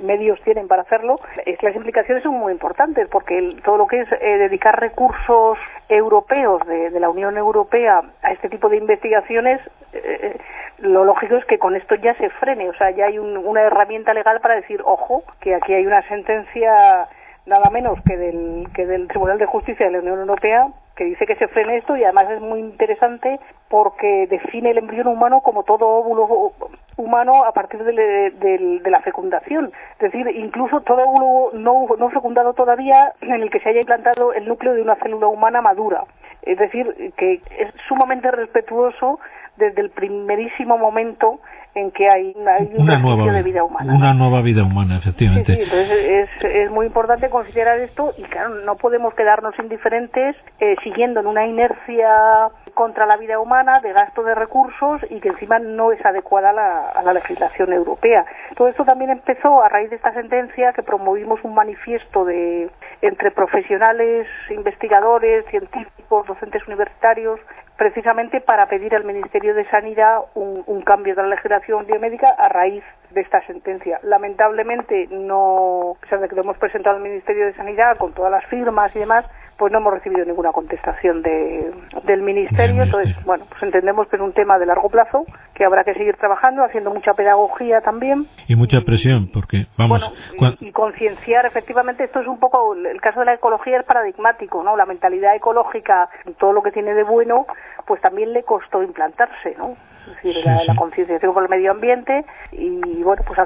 medios 0.03 0.41
tienen 0.43 0.69
para 0.69 0.83
hacerlo. 0.83 1.21
Es, 1.47 1.63
las 1.63 1.75
implicaciones 1.75 2.23
son 2.23 2.35
muy 2.35 2.53
importantes 2.53 3.09
porque 3.11 3.57
todo 3.65 3.77
lo 3.77 3.87
que 3.87 4.01
es 4.01 4.09
eh, 4.13 4.39
dedicar 4.39 4.79
recursos 4.79 5.59
europeos 5.89 6.67
de, 6.67 6.91
de, 6.91 7.01
la 7.01 7.11
Unión 7.11 7.37
Europea 7.37 8.03
a 8.23 8.33
este 8.33 8.49
tipo 8.49 8.69
de 8.69 8.79
investigaciones 8.79 9.61
eh, 9.93 10.39
lo 10.79 11.05
lógico 11.05 11.37
es 11.37 11.45
que 11.45 11.59
con 11.59 11.77
esto 11.77 11.95
ya 11.95 12.15
se 12.15 12.31
frene, 12.31 12.69
o 12.69 12.75
sea, 12.75 12.91
ya 12.91 13.07
hay 13.07 13.19
una 13.19 13.63
herramienta 13.63 14.13
legal 14.13 14.41
para 14.41 14.57
decir, 14.57 14.83
ojo, 14.85 15.23
que 15.41 15.55
aquí 15.55 15.73
hay 15.73 15.87
una 15.87 16.03
sentencia 16.09 17.09
nada 17.47 17.71
menos 17.71 17.99
que 18.03 18.17
del, 18.17 18.69
que 18.75 18.87
del 18.87 19.09
Tribunal 19.09 19.39
de 19.39 19.47
Justicia 19.47 19.87
de 19.87 19.93
la 19.93 19.99
Unión 19.99 20.21
Europea 20.21 20.69
que 20.97 21.05
dice 21.05 21.27
que 21.27 21.37
se 21.37 21.49
frene 21.49 21.79
esto 21.79 21.97
y 21.97 22.05
además 22.05 22.31
es 22.31 22.41
muy 22.41 22.61
interesante 22.61 23.41
porque 23.69 24.27
define 24.29 24.71
el 24.71 24.79
embrión 24.79 25.09
humano 25.09 25.41
como 25.41 25.65
todo 25.65 25.87
óvulo 25.87 26.53
humano 26.97 27.45
a 27.45 27.53
partir 27.53 27.83
de, 27.83 28.81
la 28.85 29.01
fecundación. 29.01 29.73
Es 29.95 30.13
decir, 30.13 30.29
incluso 30.29 30.81
todo 30.83 31.03
óvulo 31.03 31.51
no, 31.59 31.87
no 31.99 32.11
fecundado 32.11 32.55
todavía 32.55 33.13
en 33.21 33.43
el 33.43 33.51
que 33.51 33.61
se 33.61 33.71
haya 33.71 33.81
implantado 33.81 34.33
el 34.33 34.47
núcleo 34.47 34.75
de 34.75 34.83
una 34.83 34.95
célula 34.97 35.27
humana 35.27 35.61
madura. 35.61 36.05
Es 36.43 36.59
decir, 36.59 37.13
que 37.17 37.41
es 37.59 37.75
sumamente 37.89 38.31
respetuoso 38.31 39.19
desde 39.57 39.81
el 39.83 39.91
primerísimo 39.91 40.79
momento 40.79 41.41
en 41.75 41.91
que 41.91 42.09
hay, 42.09 42.33
una 42.77 42.99
nueva 42.99 43.33
de 43.33 43.43
vida 43.43 43.65
humana. 43.65 43.95
Una 43.95 44.15
nueva 44.15 44.43
vida 44.43 44.63
humana, 44.63 44.99
efectivamente. 44.99 45.55
Sí, 45.55 45.63
entonces 45.63 46.29
es, 46.43 46.71
muy 46.71 46.87
importante 46.87 47.29
considerar 47.31 47.79
esto 47.81 48.13
y 48.17 48.23
claro, 48.23 48.51
no 48.65 48.77
podemos 48.77 49.15
quedarnos 49.15 49.55
indiferentes 49.59 50.37
eh, 50.61 50.77
siguiendo 50.85 51.21
en 51.21 51.27
una 51.27 51.47
inercia 51.47 52.49
contra 52.75 53.07
la 53.07 53.17
vida 53.17 53.39
humana, 53.39 53.81
de 53.81 53.93
gasto 53.93 54.23
de 54.23 54.35
recursos 54.35 55.01
y 55.11 55.21
que 55.21 55.29
encima 55.29 55.59
no 55.59 55.93
es 55.93 56.05
adecuada 56.05 56.51
a 56.51 57.03
la, 57.03 57.13
legislación 57.13 57.73
europea. 57.73 58.25
Todo 58.57 58.69
esto 58.69 58.85
también 58.85 59.11
empezó 59.11 59.63
a 59.63 59.69
raíz 59.69 59.91
de 59.91 59.97
esta 59.97 60.13
sentencia 60.13 60.73
que 60.73 60.83
promovimos 60.83 61.39
un 61.45 61.55
manifiesto 61.55 62.25
de 62.25 62.69
entre 63.03 63.31
profesionales, 63.31 64.27
investigadores, 64.51 65.45
científicos, 65.47 66.27
docentes 66.27 66.67
universitarios, 66.67 67.39
precisamente 67.77 68.41
para 68.41 68.67
pedir 68.67 68.95
al 68.95 69.05
Ministerio 69.05 69.55
de 69.55 69.69
Sanidad 69.69 70.21
un, 70.35 70.83
cambio 70.83 71.15
de 71.15 71.23
la 71.23 71.29
legislación 71.29 71.87
biomédica 71.87 72.29
a 72.29 72.49
raíz 72.49 72.85
de 73.11 73.23
esta 73.23 73.41
sentencia. 73.47 73.99
Lamentablemente 74.03 75.09
no, 75.11 75.97
sea, 76.09 76.19
de 76.19 76.29
que 76.29 76.37
lo 76.37 76.43
hemos 76.43 76.59
presentado 76.59 76.97
al 76.97 77.03
Ministerio 77.03 77.47
de 77.47 77.55
Sanidad 77.55 77.97
con 77.97 78.13
todas 78.13 78.31
las 78.31 78.45
firmas 78.47 78.95
y 78.95 78.99
demás, 78.99 79.25
pues 79.57 79.73
no 79.73 79.79
hemos 79.79 79.95
recibido 79.95 80.25
ninguna 80.25 80.53
contestación 80.53 81.23
de, 81.23 81.73
del 82.05 82.23
ministerio. 82.23 82.83
Entonces, 82.83 83.15
bueno, 83.25 83.45
pues 83.49 83.63
entendemos 83.63 84.09
que 84.09 84.17
es 84.17 84.23
un 84.23 84.33
tema 84.33 84.59
de 84.59 84.67
largo 84.67 84.89
plazo, 84.89 85.25
que 85.55 85.65
habrá 85.65 85.85
que 85.85 85.95
seguir 85.95 86.17
trabajando, 86.17 86.65
haciendo 86.65 86.91
mucha 86.91 87.15
pedagogía 87.15 87.81
también. 87.81 88.27
Y 88.49 88.57
mucha 88.57 88.81
presión, 88.81 89.31
porque, 89.33 89.67
vamos... 89.77 90.13
y, 90.61 90.73
concienciar, 90.73 91.47
efectivamente, 91.47 92.05
esto 92.05 92.21
es 92.21 92.27
un 92.27 92.39
poco, 92.39 92.75
el 92.75 93.01
caso 93.01 93.21
de 93.21 93.27
la 93.27 93.35
ecología 93.35 93.79
es 93.79 93.87
paradigmático, 93.87 94.63
¿no? 94.63 94.77
La 94.77 94.87
mentalidad 94.87 95.35
ecológica, 95.37 96.09
todo 96.39 96.53
lo 96.53 96.63
que 96.63 96.73
tiene 96.73 96.95
de 96.95 97.05
bueno, 97.05 97.47
pues 97.87 98.01
también 98.01 98.33
le 98.33 98.43
costó 98.43 98.83
implantarse, 98.83 99.55
¿no? 99.57 99.77
Es 100.07 100.23
decir, 100.23 100.45
la, 100.45 100.75
concienciación 100.75 101.33
por 101.33 101.45
el 101.45 101.49
medio 101.49 101.73
ambiente 101.73 102.25
y 102.53 103.03
bueno, 103.03 103.23
pues 103.27 103.39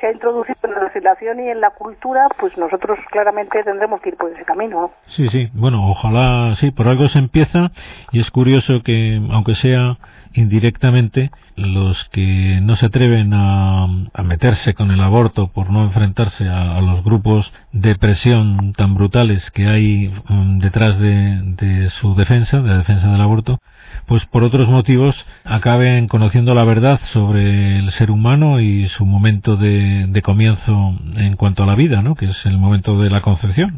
se 0.00 0.06
ha 0.06 0.12
introducido 0.12 0.56
en 0.62 0.72
la 0.72 0.84
legislación 0.84 1.40
y 1.40 1.48
en 1.48 1.60
la 1.60 1.70
cultura, 1.70 2.28
pues 2.38 2.56
nosotros 2.56 2.98
claramente 3.10 3.62
tendremos 3.64 4.00
que 4.00 4.10
ir 4.10 4.16
por 4.16 4.32
ese 4.32 4.44
camino. 4.44 4.92
Sí, 5.06 5.28
sí, 5.28 5.48
bueno, 5.52 5.88
ojalá, 5.88 6.54
sí, 6.56 6.70
por 6.70 6.88
algo 6.88 7.08
se 7.08 7.18
empieza 7.18 7.70
y 8.12 8.20
es 8.20 8.30
curioso 8.30 8.82
que, 8.82 9.20
aunque 9.30 9.54
sea 9.54 9.96
indirectamente, 10.32 11.30
los 11.56 12.08
que 12.10 12.60
no 12.62 12.76
se 12.76 12.86
atreven 12.86 13.32
a, 13.32 13.86
meterse 14.22 14.74
con 14.74 14.90
el 14.90 15.00
aborto 15.00 15.48
por 15.48 15.70
no 15.70 15.82
enfrentarse 15.82 16.48
a, 16.48 16.80
los 16.80 17.02
grupos 17.02 17.52
de 17.72 17.94
presión 17.94 18.72
tan 18.72 18.94
brutales 18.94 19.50
que 19.50 19.66
hay 19.66 20.12
mm, 20.28 20.58
detrás 20.58 20.98
de, 20.98 21.40
de 21.42 21.88
su 21.88 22.14
defensa, 22.14 22.60
de 22.60 22.68
la 22.68 22.78
defensa 22.78 23.10
del 23.10 23.20
aborto, 23.20 23.60
pues 24.06 24.26
por 24.26 24.44
otros 24.44 24.68
motivos 24.68 25.26
acaben 25.44 25.95
conociendo 26.08 26.54
la 26.54 26.64
verdad 26.64 26.98
sobre 27.00 27.78
el 27.78 27.90
ser 27.90 28.10
humano 28.10 28.60
y 28.60 28.88
su 28.88 29.06
momento 29.06 29.56
de, 29.56 30.20
comienzo 30.22 30.94
en 31.16 31.36
cuanto 31.36 31.62
a 31.62 31.66
la 31.66 31.74
vida, 31.74 32.02
¿no? 32.02 32.14
que 32.14 32.26
es 32.26 32.46
el 32.46 32.58
momento 32.58 32.98
de 33.00 33.10
la 33.10 33.20
concepción, 33.20 33.76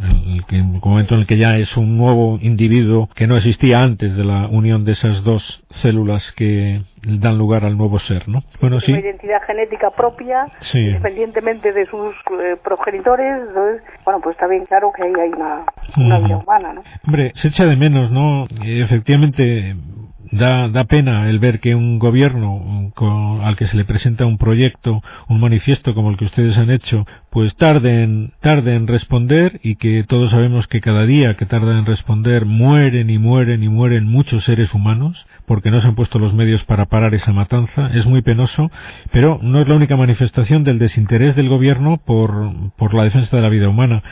el, 0.51 0.65
momento 0.65 1.15
en 1.15 1.21
el 1.21 1.27
que 1.27 1.37
ya 1.37 1.57
es 1.57 1.77
un 1.77 1.97
nuevo 1.97 2.39
individuo 2.41 3.09
que 3.15 3.27
no 3.27 3.37
existía 3.37 3.83
antes 3.83 4.17
de 4.17 4.25
la 4.25 4.47
unión 4.49 4.85
de 4.85 4.93
esas 4.93 5.23
dos 5.25 5.63
células 5.71 6.33
que 6.33 6.83
dan 7.07 7.39
lugar 7.39 7.65
al 7.65 7.77
nuevo 7.77 7.99
ser, 7.99 8.29
¿no? 8.29 8.43
Bueno, 8.61 8.81
sí. 8.81 8.93
Una 8.93 9.01
identidad 9.01 9.43
genética 9.47 9.91
propia, 9.91 10.47
independientemente 10.75 11.73
de 11.73 11.87
sus 11.87 12.15
eh, 12.43 12.57
progenitores, 12.63 13.49
entonces, 13.49 13.83
bueno, 14.05 14.21
pues 14.21 14.35
está 14.35 14.47
bien 14.47 14.65
claro 14.67 14.91
que 14.95 15.05
ahí 15.05 15.13
hay 15.21 15.31
una, 15.31 15.65
una 15.97 16.19
vida 16.19 16.37
humana, 16.39 16.73
¿no? 16.73 16.83
Hombre, 17.07 17.33
se 17.35 17.49
echa 17.49 17.67
de 17.67 17.77
menos, 17.77 18.11
¿no? 18.11 18.47
Efectivamente, 18.65 19.77
Da, 20.31 20.69
da 20.69 20.85
pena 20.85 21.31
el 21.31 21.39
ver 21.39 21.59
que 21.59 21.75
un 21.75 21.99
gobierno 21.99 22.93
al 23.43 23.57
que 23.57 23.67
se 23.67 23.77
le 23.77 23.85
presenta 23.85 24.27
un 24.27 24.37
proyecto, 24.37 25.03
un 25.29 25.41
manifiesto 25.41 25.95
como 25.95 26.11
el 26.11 26.17
que 26.17 26.27
ustedes 26.27 26.59
han 26.59 26.71
hecho, 26.71 27.07
pues 27.31 27.57
tarde 27.57 28.03
en, 28.03 28.33
tarde 28.41 28.75
en 28.75 28.87
responder 28.87 29.61
y 29.63 29.77
que 29.77 30.05
todos 30.05 30.33
sabemos 30.33 30.67
que 30.67 30.81
cada 30.81 31.07
día 31.07 31.35
que 31.35 31.47
tarda 31.47 31.79
en 31.79 31.87
responder 31.87 32.45
mueren 32.45 33.11
y 33.11 33.19
mueren 33.19 33.63
y 33.63 33.69
mueren 33.69 34.07
muchos 34.07 34.45
seres 34.45 34.75
humanos 34.75 35.27
porque 35.47 35.71
no 35.71 35.81
se 35.81 35.89
han 35.89 35.95
puesto 35.95 36.19
los 36.19 36.35
medios 36.35 36.65
para 36.65 36.87
parar 36.87 37.15
esa 37.15 37.33
matanza. 37.33 37.91
Es 37.95 38.07
muy 38.07 38.23
penoso, 38.23 38.71
pero 39.11 39.39
no 39.43 39.61
es 39.61 39.69
la 39.69 39.77
única 39.77 39.97
manifestación 39.97 40.65
del 40.65 40.79
desinterés 40.79 41.37
del 41.37 41.49
gobierno 41.49 41.97
por, 41.97 42.53
por 42.77 42.95
la 42.95 43.05
defensa 43.05 43.37
de 43.37 43.43
la 43.43 43.49
vida 43.49 43.69
humana. 43.69 44.03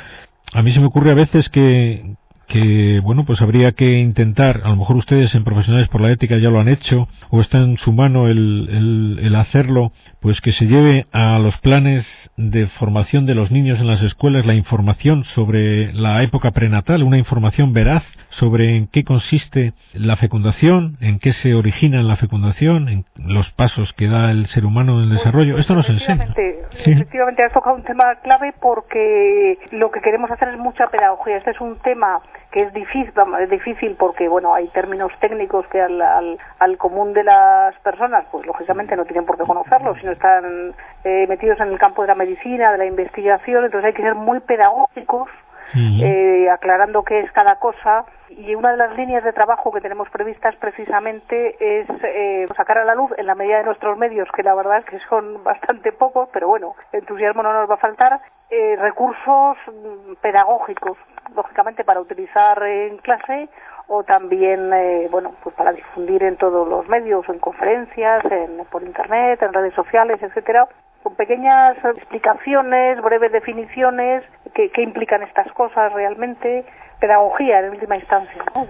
A 0.53 0.63
mí 0.63 0.73
se 0.73 0.81
me 0.81 0.87
ocurre 0.87 1.11
a 1.11 1.15
veces 1.15 1.49
que, 1.49 2.17
que 2.47 3.01
bueno 3.03 3.25
pues 3.25 3.43
habría 3.43 3.73
que 3.73 3.99
intentar 3.99 4.63
a 4.65 4.69
lo 4.69 4.77
mejor 4.77 4.97
ustedes 4.97 5.35
en 5.35 5.45
profesionales 5.45 5.89
por 5.89 6.01
la 6.01 6.11
ética 6.11 6.37
ya 6.39 6.51
lo 6.51 6.61
han 6.61 6.69
hecho 6.69 7.09
o 7.31 7.41
está 7.41 7.59
en 7.59 7.77
su 7.77 7.93
mano 7.93 8.29
el, 8.29 9.19
el, 9.21 9.35
hacerlo 9.35 9.93
pues 10.21 10.41
que 10.41 10.53
se 10.53 10.67
lleve 10.67 11.07
a 11.13 11.39
los 11.39 11.59
planes 11.59 12.31
de 12.37 12.67
formación 12.67 13.27
de 13.27 13.35
los 13.35 13.51
niños 13.51 13.81
en 13.81 13.87
las 13.87 14.03
escuelas 14.03 14.47
la 14.47 14.55
información 14.55 15.25
sobre 15.25 15.93
la 15.93 16.23
época 16.23 16.53
prenatal 16.53 17.03
una 17.03 17.19
información 17.19 17.73
veraz 17.73 18.05
sobre 18.31 18.77
en 18.77 18.87
qué 18.87 19.05
consiste 19.05 19.75
la 19.93 20.17
fecundación 20.17 20.97
en 21.01 21.19
qué 21.19 21.33
se 21.33 21.55
origina 21.55 22.03
la 22.03 22.17
fecundación 22.17 22.89
en 22.89 23.05
los 23.17 23.51
pasos 23.53 23.93
que 23.93 24.09
da 24.09 24.31
el 24.31 24.47
ser 24.47 24.65
humano 24.65 24.99
en 24.99 25.05
el 25.05 25.11
desarrollo. 25.11 25.59
Esto 25.59 25.75
nos 25.75 25.89
enseña. 25.89 26.27
efectivamente 26.71 27.43
has 27.45 27.53
tocado 27.53 27.77
un 27.77 27.83
tema 27.83 28.15
clave 28.23 28.55
porque 28.61 29.59
lo 29.73 29.91
que 29.91 30.01
queremos 30.01 30.31
hacer 30.31 30.49
es 30.49 30.59
mucha 30.59 30.87
pedagogía. 30.89 31.39
Este 31.39 31.51
es 31.51 31.61
un 31.61 31.77
tema 31.79 32.21
que 32.57 32.63
es 32.63 32.73
difícil, 32.73 33.13
es 33.39 33.51
difícil 33.51 33.97
porque 33.99 34.29
bueno 34.29 34.55
hay 34.55 34.69
términos 34.69 35.13
técnicos 35.21 35.67
que 35.67 35.79
al, 35.79 36.01
al, 36.01 36.79
común 36.79 37.13
de 37.13 37.23
las 37.23 37.79
personas 37.81 38.25
pues 38.33 38.47
lógicamente 38.47 38.97
no 38.97 39.05
tienen 39.05 39.27
por 39.27 39.37
qué 39.37 39.45
conocerlos 39.45 39.99
sino 40.01 40.13
están 40.13 40.75
eh, 41.05 41.27
metidos 41.29 41.61
en 41.61 41.69
el 41.69 41.79
campo 41.79 42.01
de 42.01 42.09
la 42.09 42.15
medicina 42.15 42.73
de 42.73 42.79
la 42.79 42.87
investigación 42.87 43.67
entonces 43.67 43.89
hay 43.89 43.93
que 43.93 44.05
ser 44.05 44.15
muy 44.15 44.41
pedagógicos 44.41 45.29
eh, 45.75 46.49
aclarando 46.51 47.03
qué 47.03 47.21
es 47.21 47.33
cada 47.33 47.59
cosa. 47.59 48.05
Y 48.29 48.55
una 48.55 48.73
de 48.73 48.77
las 48.77 48.97
líneas 48.97 49.23
de 49.25 49.33
trabajo 49.33 49.73
que 49.73 49.81
tenemos 49.81 50.11
previstas 50.11 50.57
precisamente 50.57 51.57
es 51.61 51.87
eh, 52.03 52.47
sacar 52.57 52.79
a 52.79 52.85
la 52.85 52.95
luz 52.95 53.11
en 53.17 53.27
la 53.27 53.35
medida 53.35 53.59
de 53.59 53.65
nuestros 53.65 53.97
medios 53.97 54.29
que 54.35 54.43
la 54.43 54.55
verdad 54.55 54.79
es 54.79 54.85
que 54.87 54.99
son 55.09 55.43
bastante 55.45 55.93
pocos 55.93 56.29
pero 56.33 56.49
bueno 56.49 56.75
entusiasmo 56.93 57.43
no 57.43 57.53
nos 57.53 57.71
va 57.71 57.75
a 57.75 57.79
faltar 57.79 58.21
eh, 58.51 58.77
recursos 58.77 59.57
mm, 59.67 60.15
pedagógicos 60.21 60.99
lógicamente 61.35 61.85
para 61.85 62.01
utilizar 62.01 62.63
en 62.63 62.99
clase 62.99 63.49
o 63.89 64.03
también 64.03 64.73
eh, 64.73 65.09
bueno 65.11 65.33
pues 65.43 65.55
para 65.55 65.73
difundir 65.73 66.23
en 66.23 66.37
todos 66.37 66.67
los 66.67 66.89
medios 66.89 67.29
en 67.29 67.39
conferencias 67.39 68.25
en, 68.25 68.65
por 68.71 68.83
internet 68.83 69.41
en 69.43 69.53
redes 69.53 69.75
sociales 69.75 70.23
etcétera 70.23 70.69
con 71.07 71.15
pequeñas 71.15 71.77
explicaciones 71.97 73.01
breves 73.01 73.31
definiciones 73.31 74.25
qué, 74.53 74.71
qué 74.75 74.83
implican 74.83 75.23
estas 75.23 75.47
cosas 75.53 75.93
realmente 75.93 76.65
pedagogía 77.01 77.61
en 77.61 77.71
última 77.71 77.95
instancia. 77.95 78.45
¿no? 78.57 78.67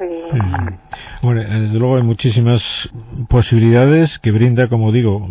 Bueno, 1.22 1.40
eh, 1.40 1.46
desde 1.46 1.78
luego 1.78 1.96
hay 1.96 2.02
muchísimas 2.02 2.90
posibilidades 3.30 4.18
que 4.18 4.32
brinda, 4.32 4.68
como 4.68 4.92
digo, 4.92 5.26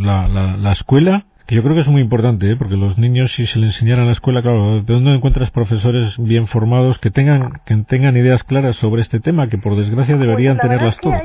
la, 0.00 0.28
la, 0.28 0.58
la 0.58 0.72
escuela, 0.72 1.24
que 1.46 1.54
yo 1.54 1.62
creo 1.62 1.74
que 1.74 1.80
es 1.80 1.88
muy 1.88 2.02
importante, 2.02 2.50
¿eh? 2.50 2.56
porque 2.56 2.76
los 2.76 2.98
niños, 2.98 3.32
si 3.32 3.46
se 3.46 3.58
les 3.58 3.76
enseñara 3.76 4.02
en 4.02 4.08
la 4.08 4.12
escuela, 4.12 4.42
claro, 4.42 4.82
¿de 4.82 4.92
dónde 4.92 5.14
encuentras 5.14 5.50
profesores 5.50 6.18
bien 6.18 6.46
formados 6.46 6.98
que 6.98 7.10
tengan, 7.10 7.60
que 7.64 7.74
tengan 7.88 8.18
ideas 8.18 8.44
claras 8.44 8.76
sobre 8.76 9.00
este 9.00 9.18
tema, 9.18 9.48
que 9.48 9.56
por 9.56 9.76
desgracia 9.76 10.14
pues 10.14 10.26
deberían 10.26 10.58
tenerlas 10.58 10.98
todas? 10.98 11.22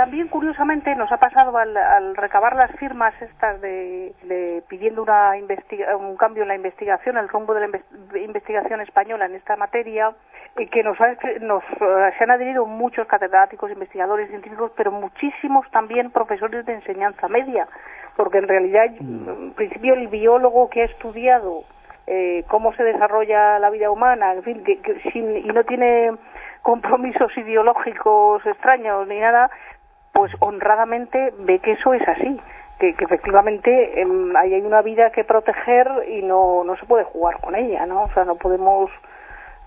También 0.00 0.28
curiosamente 0.28 0.96
nos 0.96 1.12
ha 1.12 1.18
pasado 1.18 1.58
al, 1.58 2.16
recabar 2.16 2.56
las 2.56 2.70
firmas 2.76 3.12
estas 3.20 3.60
de, 3.60 4.14
pidiendo 4.66 5.02
una 5.02 5.32
un 5.98 6.16
cambio 6.16 6.44
en 6.44 6.48
la 6.48 6.54
investigación, 6.54 7.18
el 7.18 7.28
rumbo 7.28 7.52
de 7.52 7.68
la 7.68 8.18
investigación 8.18 8.80
española 8.80 9.26
en 9.26 9.34
esta 9.34 9.56
materia, 9.56 10.10
que 10.56 10.82
nos, 10.82 10.96
nos 11.42 11.62
eh, 11.64 12.12
se 12.16 12.24
han 12.24 12.30
adherido 12.30 12.64
muchos 12.64 13.06
catedráticos, 13.06 13.70
investigadores, 13.70 14.30
científicos, 14.30 14.72
pero 14.74 14.90
muchísimos 14.90 15.70
también 15.70 16.10
profesores 16.10 16.64
de 16.64 16.76
enseñanza 16.76 17.28
media, 17.28 17.68
porque 18.16 18.38
en 18.38 18.48
realidad, 18.48 18.86
mm. 18.98 19.28
en 19.28 19.52
principio, 19.52 19.92
el 19.92 20.08
biólogo 20.08 20.70
que 20.70 20.80
ha 20.80 20.86
estudiado 20.86 21.64
eh, 22.06 22.42
cómo 22.48 22.72
se 22.72 22.84
desarrolla 22.84 23.58
la 23.58 23.68
vida 23.68 23.90
humana, 23.90 24.32
en 24.32 24.42
fin, 24.44 24.64
que, 24.64 24.80
sin, 25.12 25.36
y 25.36 25.48
no 25.48 25.62
tiene 25.64 26.12
compromisos 26.62 27.36
ideológicos 27.36 28.44
extraños 28.46 29.06
ni 29.08 29.18
nada, 29.18 29.50
pues 30.12 30.32
honradamente 30.40 31.32
ve 31.38 31.58
que 31.60 31.72
eso 31.72 31.94
es 31.94 32.06
así, 32.08 32.40
que, 32.78 32.94
efectivamente 32.98 34.00
em, 34.00 34.34
hay 34.36 34.54
una 34.60 34.82
vida 34.82 35.10
que 35.10 35.24
proteger 35.24 35.88
y 36.08 36.22
no, 36.22 36.64
no 36.64 36.76
se 36.76 36.86
puede 36.86 37.04
jugar 37.04 37.40
con 37.40 37.54
ella, 37.54 37.86
¿no? 37.86 38.04
O 38.04 38.12
sea, 38.12 38.24
no 38.24 38.36
podemos 38.36 38.90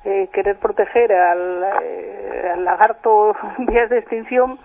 eh, 0.04 0.30
querer 0.34 0.58
proteger 0.58 1.14
al, 1.14 1.64
eh, 1.84 2.52
al 2.54 2.66
lagarto 2.66 3.36
en 3.58 3.66
vías 3.68 3.90
de 3.90 4.00
extinción 4.00 4.60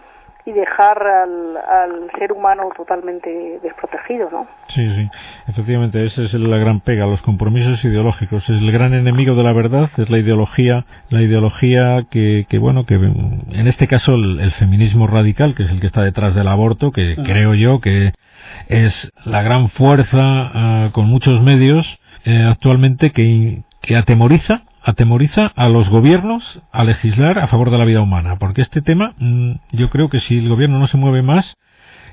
y 0.48 0.52
dejar 0.52 1.06
al, 1.06 1.56
al, 1.58 2.10
ser 2.18 2.32
humano 2.32 2.70
totalmente 2.74 3.60
desprotegido, 3.62 4.30
¿no? 4.30 4.46
Sí, 4.68 4.88
sí, 4.94 5.08
efectivamente, 5.46 6.02
esa 6.04 6.22
es 6.22 6.32
la 6.32 6.56
gran 6.56 6.80
pega, 6.80 7.04
los 7.06 7.20
compromisos 7.20 7.84
ideológicos. 7.84 8.48
Es 8.48 8.62
el 8.62 8.72
gran 8.72 8.94
enemigo 8.94 9.34
de 9.34 9.42
la 9.42 9.52
verdad, 9.52 9.90
es 9.98 10.08
la 10.08 10.18
ideología, 10.18 10.86
la 11.10 11.20
ideología 11.20 12.06
que, 12.10 12.46
que 12.48 12.56
bueno, 12.56 12.86
que 12.86 12.94
en 12.94 13.66
este 13.66 13.86
caso 13.86 14.14
el, 14.14 14.50
feminismo 14.52 15.06
radical, 15.06 15.54
que 15.54 15.64
es 15.64 15.70
el 15.70 15.80
que 15.80 15.86
está 15.86 16.02
detrás 16.02 16.34
del 16.34 16.48
aborto, 16.48 16.92
que 16.92 17.16
creo 17.16 17.54
yo 17.54 17.80
que 17.80 18.12
es 18.68 19.12
la 19.26 19.42
gran 19.42 19.68
fuerza 19.68 20.18
ah, 20.22 20.90
con 20.92 21.06
muchos 21.06 21.42
medios 21.42 22.00
eh, 22.24 22.46
actualmente 22.48 23.10
que, 23.10 23.64
que 23.82 23.96
atemoriza 23.96 24.62
atemoriza 24.88 25.52
a 25.54 25.68
los 25.68 25.90
gobiernos 25.90 26.62
a 26.72 26.82
legislar 26.82 27.38
a 27.38 27.46
favor 27.46 27.70
de 27.70 27.76
la 27.76 27.84
vida 27.84 28.00
humana, 28.00 28.38
porque 28.38 28.62
este 28.62 28.80
tema 28.80 29.14
mm, 29.18 29.52
yo 29.72 29.90
creo 29.90 30.08
que 30.08 30.18
si 30.18 30.38
el 30.38 30.48
gobierno 30.48 30.78
no 30.78 30.86
se 30.86 30.96
mueve 30.96 31.20
más 31.20 31.58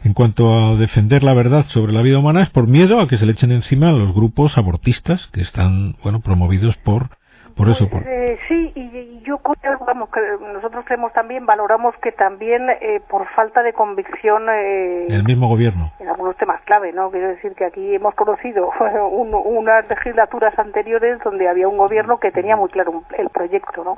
en 0.04 0.14
cuanto 0.14 0.54
a 0.54 0.76
defender 0.76 1.24
la 1.24 1.34
verdad 1.34 1.66
sobre 1.70 1.94
la 1.94 2.02
vida 2.02 2.20
humana 2.20 2.42
es 2.42 2.50
por 2.50 2.68
miedo 2.68 3.00
a 3.00 3.08
que 3.08 3.18
se 3.18 3.26
le 3.26 3.32
echen 3.32 3.54
encima 3.54 3.94
los 3.94 4.14
grupos 4.14 4.58
abortistas 4.58 5.28
que 5.28 5.40
están 5.40 5.96
bueno 6.04 6.20
promovidos 6.20 6.76
por 6.76 7.12
por 7.56 7.70
eso. 7.70 7.90
Por... 7.90 8.04
Eh, 8.06 8.38
sí, 8.48 8.72
y, 8.76 9.22
yo 9.26 9.40
vamos, 9.86 10.10
que 10.10 10.20
nosotros 10.54 10.86
creemos 10.86 11.14
también, 11.14 11.46
valoramos 11.46 11.96
que 12.02 12.12
también 12.12 12.70
eh, 12.70 13.02
por 13.08 13.28
falta 13.30 13.64
de 13.64 13.74
convicción. 13.74 14.48
Eh, 14.50 15.08
el 15.10 15.24
mismo 15.24 15.48
gobierno. 15.48 15.92
En 16.00 16.10
algunos 16.10 16.36
temas 16.38 16.62
clave, 16.62 16.92
¿no? 16.92 17.10
Quiero 17.12 17.30
decir 17.30 17.54
que 17.54 17.66
aquí 17.66 17.96
hemos 17.96 18.14
conocido 18.16 18.70
unas 19.12 19.88
legislaturas 19.90 20.58
anteriores 20.60 21.20
donde 21.24 21.48
había 21.48 21.68
un 21.68 21.78
gobierno 21.78 22.20
que 22.20 22.32
tenía 22.32 22.56
muy 22.56 22.70
claro 22.70 23.04
el 23.18 23.30
proyecto, 23.30 23.84
¿no? 23.84 23.98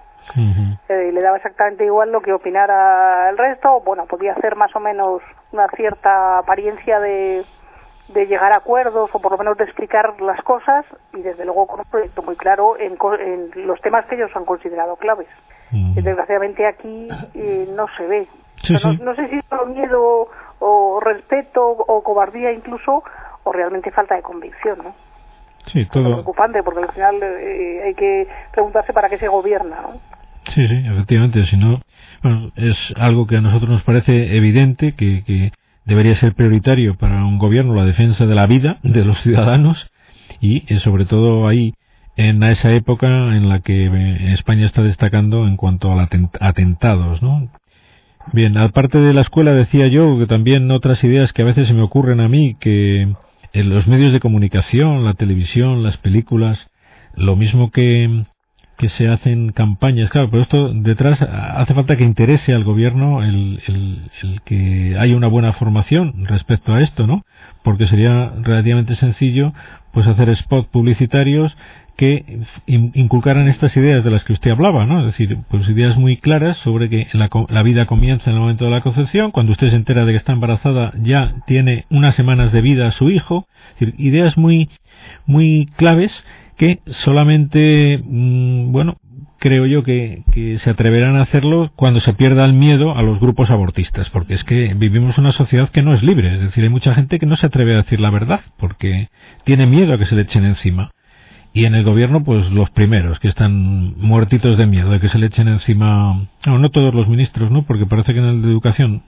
Eh, 0.89 1.11
le 1.11 1.21
daba 1.21 1.37
exactamente 1.37 1.85
igual 1.85 2.11
lo 2.11 2.21
que 2.21 2.33
opinara 2.33 3.29
el 3.29 3.37
resto, 3.37 3.81
bueno, 3.81 4.05
podía 4.05 4.33
hacer 4.33 4.55
más 4.55 4.75
o 4.75 4.79
menos 4.79 5.21
una 5.51 5.67
cierta 5.69 6.39
apariencia 6.39 6.99
de 6.99 7.43
de 8.09 8.25
llegar 8.25 8.51
a 8.53 8.57
acuerdos 8.57 9.09
o 9.13 9.19
por 9.19 9.31
lo 9.31 9.37
menos 9.37 9.57
de 9.57 9.65
explicar 9.65 10.19
las 10.21 10.41
cosas 10.43 10.85
y 11.13 11.21
desde 11.21 11.45
luego 11.45 11.67
con 11.67 11.81
un 11.81 11.85
proyecto 11.85 12.21
muy 12.23 12.35
claro 12.35 12.77
en, 12.79 12.97
los 13.65 13.81
temas 13.81 14.05
que 14.05 14.15
ellos 14.15 14.31
han 14.35 14.45
considerado 14.45 14.95
claves. 14.95 15.27
Y 15.71 16.01
desgraciadamente 16.01 16.65
aquí 16.65 17.09
eh, 17.33 17.67
no 17.75 17.87
se 17.97 18.07
ve. 18.07 18.27
no, 19.01 19.15
sé 19.15 19.27
si 19.27 19.35
es 19.35 19.45
solo 19.49 19.65
miedo 19.65 20.29
o 20.59 20.99
respeto 21.01 21.61
o 21.61 22.01
cobardía 22.03 22.53
incluso 22.53 23.03
o 23.43 23.51
realmente 23.51 23.91
falta 23.91 24.15
de 24.15 24.21
convicción, 24.21 24.77
¿no? 24.81 24.95
Sí, 25.65 25.85
todo. 25.85 26.03
Es 26.03 26.13
preocupante 26.13 26.63
porque 26.63 26.83
al 26.83 26.91
final 26.93 27.15
eh, 27.21 27.81
hay 27.85 27.93
que 27.95 28.27
preguntarse 28.53 28.93
para 28.93 29.09
qué 29.09 29.17
se 29.17 29.27
gobierna, 29.27 29.81
¿no? 29.81 29.99
Sí, 30.45 30.65
sí, 30.65 30.83
efectivamente. 30.85 31.45
Si 31.45 31.57
no, 31.57 31.81
es 32.55 32.93
algo 32.97 33.27
que 33.27 33.37
a 33.37 33.41
nosotros 33.41 33.69
nos 33.69 33.83
parece 33.83 34.37
evidente 34.37 34.95
que, 34.95 35.23
que 35.25 35.51
debería 35.87 36.15
ser 36.15 36.35
prioritario 36.35 36.95
para 36.95 37.25
un 37.25 37.39
gobierno 37.39 37.73
la 37.73 37.85
defensa 37.85 38.27
de 38.27 38.35
la 38.35 38.45
vida 38.45 38.77
de 38.83 39.05
los 39.05 39.19
ciudadanos 39.21 39.89
y 40.41 40.63
eh, 40.67 40.79
sobre 40.79 41.05
todo 41.05 41.47
ahí 41.47 41.73
en 42.17 42.43
esa 42.43 42.73
época 42.73 43.07
en 43.07 43.47
la 43.47 43.61
que 43.61 43.85
eh, 43.85 44.33
España 44.33 44.65
está 44.65 44.83
destacando 44.83 45.47
en 45.47 45.55
cuanto 45.55 45.91
a 45.93 46.09
atentados, 46.41 47.21
¿no? 47.23 47.49
Bien, 48.33 48.57
aparte 48.57 48.99
de 48.99 49.13
la 49.13 49.21
escuela 49.21 49.53
decía 49.53 49.87
yo 49.87 50.19
que 50.19 50.25
también 50.25 50.69
otras 50.71 51.01
ideas 51.05 51.31
que 51.31 51.43
a 51.43 51.45
veces 51.45 51.69
se 51.69 51.73
me 51.73 51.81
ocurren 51.81 52.19
a 52.19 52.27
mí 52.27 52.57
que 52.59 53.13
en 53.53 53.69
los 53.69 53.87
medios 53.87 54.11
de 54.11 54.19
comunicación, 54.19 55.05
la 55.05 55.13
televisión, 55.13 55.83
las 55.83 55.95
películas, 55.95 56.69
lo 57.15 57.37
mismo 57.37 57.71
que 57.71 58.25
que 58.77 58.89
se 58.89 59.07
hacen 59.07 59.51
campañas, 59.51 60.09
claro, 60.09 60.29
pero 60.29 60.43
esto 60.43 60.71
detrás 60.73 61.21
hace 61.21 61.73
falta 61.73 61.95
que 61.95 62.03
interese 62.03 62.53
al 62.53 62.63
gobierno 62.63 63.23
el, 63.23 63.59
el, 63.67 64.41
que 64.45 64.95
haya 64.99 65.15
una 65.15 65.27
buena 65.27 65.51
formación 65.53 66.25
respecto 66.25 66.73
a 66.73 66.81
esto, 66.81 67.07
¿no? 67.07 67.25
Porque 67.63 67.87
sería 67.87 68.31
relativamente 68.41 68.95
sencillo 68.95 69.53
pues 69.91 70.05
hacer 70.05 70.33
spots 70.35 70.67
publicitarios 70.67 71.57
que 71.95 72.41
inculcaran 72.67 73.47
estas 73.47 73.75
ideas 73.75 74.03
de 74.03 74.11
las 74.11 74.23
que 74.23 74.33
usted 74.33 74.51
hablaba, 74.51 74.85
¿no? 74.85 74.99
Es 74.99 75.07
decir, 75.07 75.39
pues 75.49 75.67
ideas 75.67 75.97
muy 75.97 76.15
claras 76.15 76.57
sobre 76.57 76.89
que 76.89 77.07
la, 77.13 77.27
la, 77.49 77.63
vida 77.63 77.87
comienza 77.87 78.29
en 78.29 78.35
el 78.35 78.41
momento 78.41 78.65
de 78.65 78.71
la 78.71 78.81
concepción, 78.81 79.31
cuando 79.31 79.53
usted 79.53 79.71
se 79.71 79.75
entera 79.75 80.05
de 80.05 80.11
que 80.11 80.17
está 80.17 80.33
embarazada 80.33 80.93
ya 81.01 81.33
tiene 81.47 81.85
unas 81.89 82.13
semanas 82.13 82.51
de 82.51 82.61
vida 82.61 82.85
a 82.85 82.91
su 82.91 83.09
hijo, 83.09 83.47
es 83.73 83.79
decir, 83.79 83.95
ideas 83.97 84.37
muy 84.37 84.69
muy 85.25 85.67
claves 85.75 86.23
que 86.57 86.79
solamente, 86.87 88.01
mm, 88.03 88.71
bueno, 88.71 88.97
creo 89.39 89.65
yo 89.67 89.83
que, 89.83 90.23
se 90.59 90.69
atreverán 90.69 91.15
a 91.15 91.21
hacerlo 91.21 91.71
cuando 91.75 91.99
se 91.99 92.13
pierda 92.13 92.43
el 92.45 92.53
miedo 92.53 92.95
a 92.97 93.01
los 93.03 93.19
grupos 93.19 93.51
abortistas, 93.51 94.09
porque 94.09 94.33
es 94.33 94.43
que 94.43 94.73
vivimos 94.73 95.17
una 95.17 95.31
sociedad 95.31 95.69
que 95.69 95.83
no 95.83 95.93
es 95.93 96.03
libre, 96.03 96.35
es 96.35 96.41
decir, 96.41 96.63
hay 96.63 96.69
mucha 96.69 96.93
gente 96.93 97.19
que 97.19 97.25
no 97.25 97.35
se 97.35 97.45
atreve 97.45 97.73
a 97.73 97.77
decir 97.77 97.99
la 97.99 98.09
verdad, 98.09 98.41
porque 98.57 99.09
tiene 99.43 99.67
miedo 99.67 99.93
a 99.93 99.97
que 99.97 100.05
se 100.05 100.15
le 100.15 100.23
echen 100.23 100.45
encima. 100.45 100.91
Y 101.53 101.65
en 101.65 101.75
el 101.75 101.83
gobierno, 101.83 102.23
pues 102.23 102.51
los 102.51 102.69
primeros, 102.71 103.19
que 103.19 103.27
están 103.27 103.97
muertitos 103.97 104.57
de 104.57 104.67
miedo 104.67 104.91
de 104.91 104.99
que 104.99 105.07
se 105.07 105.17
le 105.17 105.27
echen 105.27 105.47
encima, 105.47 106.27
no, 106.45 106.59
no 106.59 106.69
todos 106.69 106.93
los 106.93 107.07
ministros, 107.07 107.49
¿no? 107.49 107.63
Porque 107.63 107.85
parece 107.85 108.13
que 108.13 108.19
en 108.19 108.25
el 108.25 108.41
de 108.41 108.49
educación 108.49 109.03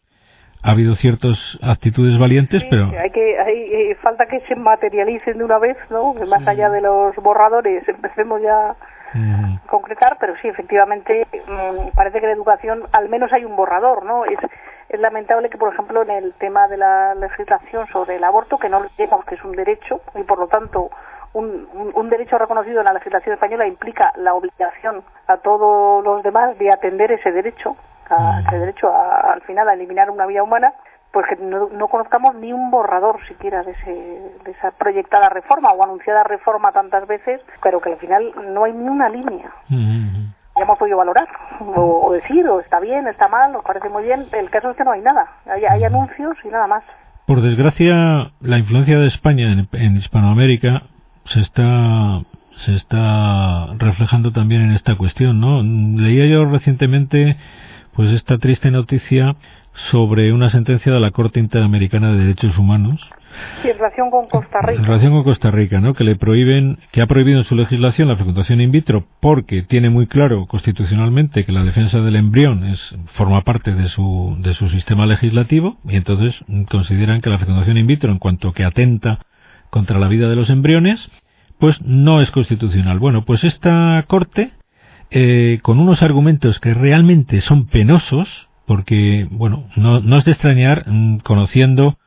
ha 0.62 0.72
habido 0.72 0.95
ciertas 0.95 1.58
actitudes 1.62 2.19
valientes, 2.19 2.63
pero 2.69 2.86
hay 2.86 3.12
que 3.12 3.39
hay, 3.39 3.91
eh, 3.91 3.95
falta 4.02 4.26
que 4.26 4.41
se 4.41 4.56
materialicen 4.56 5.38
de 5.38 5.43
una 5.43 5.58
vez, 5.58 5.78
¿no? 5.89 6.13
Que 6.13 6.26
más 6.26 6.45
allá 6.48 6.69
de 6.69 6.82
los 6.82 7.15
borradores 7.15 7.88
empecemos 7.88 8.41
ya 8.41 8.72
a 8.72 9.62
concretar, 9.67 10.17
pero 10.19 10.36
sí, 10.41 10.48
efectivamente 10.50 11.26
mm, 11.48 11.95
parece 11.95 12.19
que 12.19 12.28
la 12.28 12.34
educación 12.34 12.84
al 12.91 13.10
menos 13.10 13.32
hay 13.34 13.45
un 13.45 13.56
borrador, 13.56 14.06
¿no? 14.06 14.26
Es 14.26 14.39
es 14.89 15.00
lamentable 15.00 15.50
que, 15.50 15.58
por 15.58 15.72
ejemplo, 15.72 16.02
en 16.02 16.10
el 16.10 16.34
tema 16.34 16.67
de 16.67 16.78
la 16.78 17.13
legislación 17.13 17.88
sobre 17.88 18.15
el 18.15 18.24
aborto, 18.24 18.58
que 18.58 18.69
no 18.69 18.82
digamos 18.98 19.24
que 19.26 19.36
es 19.36 19.43
un 19.43 19.52
derecho 19.52 20.02
y 20.15 20.24
por 20.24 20.39
lo 20.39 20.48
tanto 20.48 20.89
un, 21.34 21.67
un, 21.93 22.10
derecho 22.10 22.39
reconocido 22.39 22.80
en 22.80 22.86
la 22.86 22.93
legislación 22.93 23.36
española 23.36 23.67
implica 23.67 24.12
la 24.15 24.34
obligación 24.34 25.04
a 25.28 25.38
todos 25.38 26.04
los 26.04 26.24
demás 26.24 26.58
de 26.58 26.72
atender 26.72 27.12
ese 27.12 27.32
derecho 27.32 27.76
a 28.10 28.41
ese 28.41 28.58
derecho 28.58 28.89
a, 28.89 29.34
al 29.34 29.41
final 29.41 29.69
a 29.69 29.74
eliminar 29.74 30.10
una 30.10 30.26
vida 30.26 30.43
humana, 30.43 30.74
pues 31.12 31.26
que 31.28 31.36
no, 31.38 31.69
no, 31.69 31.88
conozcamos 31.88 32.36
ni 32.36 32.54
un 32.54 32.69
borrador 32.69 33.19
siquiera 33.28 33.63
de, 33.63 33.72
ese, 33.72 33.91
de 34.43 34.52
esa 34.52 34.72
proyectada 34.72 35.30
reforma 35.30 35.72
o 35.72 35.84
anunciada 35.84 36.24
reforma 36.24 36.72
tantas 36.72 37.08
veces, 37.08 37.41
pero 37.63 37.82
que 37.82 37.93
al 37.93 37.98
final 37.98 38.32
no 38.54 38.65
hay 38.65 38.74
ni 38.74 38.88
una 38.88 39.10
línea. 39.10 39.52
Ya 39.69 40.63
hemos 40.63 40.78
podido 40.78 40.98
valorar 40.98 41.28
o, 41.76 42.12
decir, 42.12 42.48
o 42.48 42.60
está 42.60 42.80
bien, 42.80 43.08
está 43.08 43.28
mal, 43.28 43.52
nos 43.52 43.63
parece 43.63 43.89
muy 43.89 44.04
bien. 44.04 44.26
El 44.34 44.50
caso 44.50 44.72
es 44.72 44.78
que 44.78 44.84
no 44.84 44.91
hay 44.91 45.02
nada, 45.02 45.28
hay, 45.45 45.65
hay 45.65 45.84
anuncios 45.84 46.38
y 46.43 46.50
nada 46.50 46.67
más. 46.67 46.84
Por 47.26 47.41
desgracia, 47.41 48.32
la 48.41 48.58
influencia 48.58 49.00
de 49.00 49.08
España 49.08 49.52
en, 49.52 49.67
en 49.72 49.95
Hispanoamérica 49.95 50.84
se 51.26 51.39
está 51.39 52.22
se 52.60 52.76
está 52.76 53.67
reflejando 53.78 54.32
también 54.32 54.62
en 54.62 54.72
esta 54.72 54.95
cuestión, 54.95 55.39
¿no? 55.39 55.63
Leía 55.63 56.26
yo 56.26 56.45
recientemente 56.45 57.38
pues 57.93 58.12
esta 58.12 58.38
triste 58.38 58.71
noticia 58.71 59.36
sobre 59.73 60.34
una 60.34 60.49
sentencia 60.49 60.91
de 60.91 60.99
la 60.99 61.12
Corte 61.12 61.39
Interamericana 61.39 62.12
de 62.12 62.19
Derechos 62.19 62.58
Humanos. 62.58 63.10
en 63.63 63.78
relación 63.78 64.10
con 64.10 64.28
Costa 64.28 64.60
Rica. 64.62 64.80
En 64.80 64.86
relación 64.86 65.13
con 65.13 65.23
Costa 65.23 65.52
Rica, 65.52 65.80
¿no? 65.80 65.93
Que 65.93 66.04
le 66.04 66.15
prohíben, 66.15 66.80
que 66.91 67.02
ha 67.02 67.08
prohibido 67.08 67.39
en 67.39 67.45
su 67.45 67.56
legislación 67.56 68.08
la 68.08 68.15
fecundación 68.15 68.60
in 68.62 68.71
vitro 68.71 69.06
porque 69.19 69.62
tiene 69.62 69.89
muy 69.89 70.08
claro 70.08 70.47
constitucionalmente 70.47 71.45
que 71.45 71.52
la 71.52 71.63
defensa 71.63 72.02
del 72.02 72.15
embrión 72.15 72.65
es, 72.65 72.95
forma 73.13 73.41
parte 73.41 73.73
de 73.73 73.88
su, 73.88 74.36
de 74.39 74.54
su 74.54 74.67
sistema 74.67 75.06
legislativo 75.06 75.78
y 75.86 75.95
entonces 75.95 76.43
consideran 76.69 77.21
que 77.21 77.30
la 77.30 77.38
fecundación 77.38 77.78
in 77.78 77.88
vitro 77.88 78.12
en 78.12 78.19
cuanto 78.19 78.52
que 78.52 78.65
atenta 78.65 79.19
contra 79.69 79.99
la 79.99 80.08
vida 80.08 80.28
de 80.28 80.36
los 80.36 80.49
embriones, 80.49 81.10
pues 81.60 81.82
no 81.82 82.21
es 82.21 82.32
constitucional. 82.32 82.99
Bueno, 82.99 83.23
pues 83.25 83.43
esta 83.43 84.04
Corte, 84.08 84.52
eh, 85.12 85.60
con 85.62 85.80
unos 85.80 86.04
argumentos 86.04 86.60
que 86.60 86.74
realmente 86.74 87.41
son 87.41 87.65
penosos, 87.65 88.50
porque, 88.65 89.28
bueno, 89.32 89.65
no, 89.76 90.00
no 90.00 90.17
es 90.17 90.26
de 90.26 90.32
extrañar, 90.32 90.84
mm, 90.88 91.17
conociendo 91.19 91.98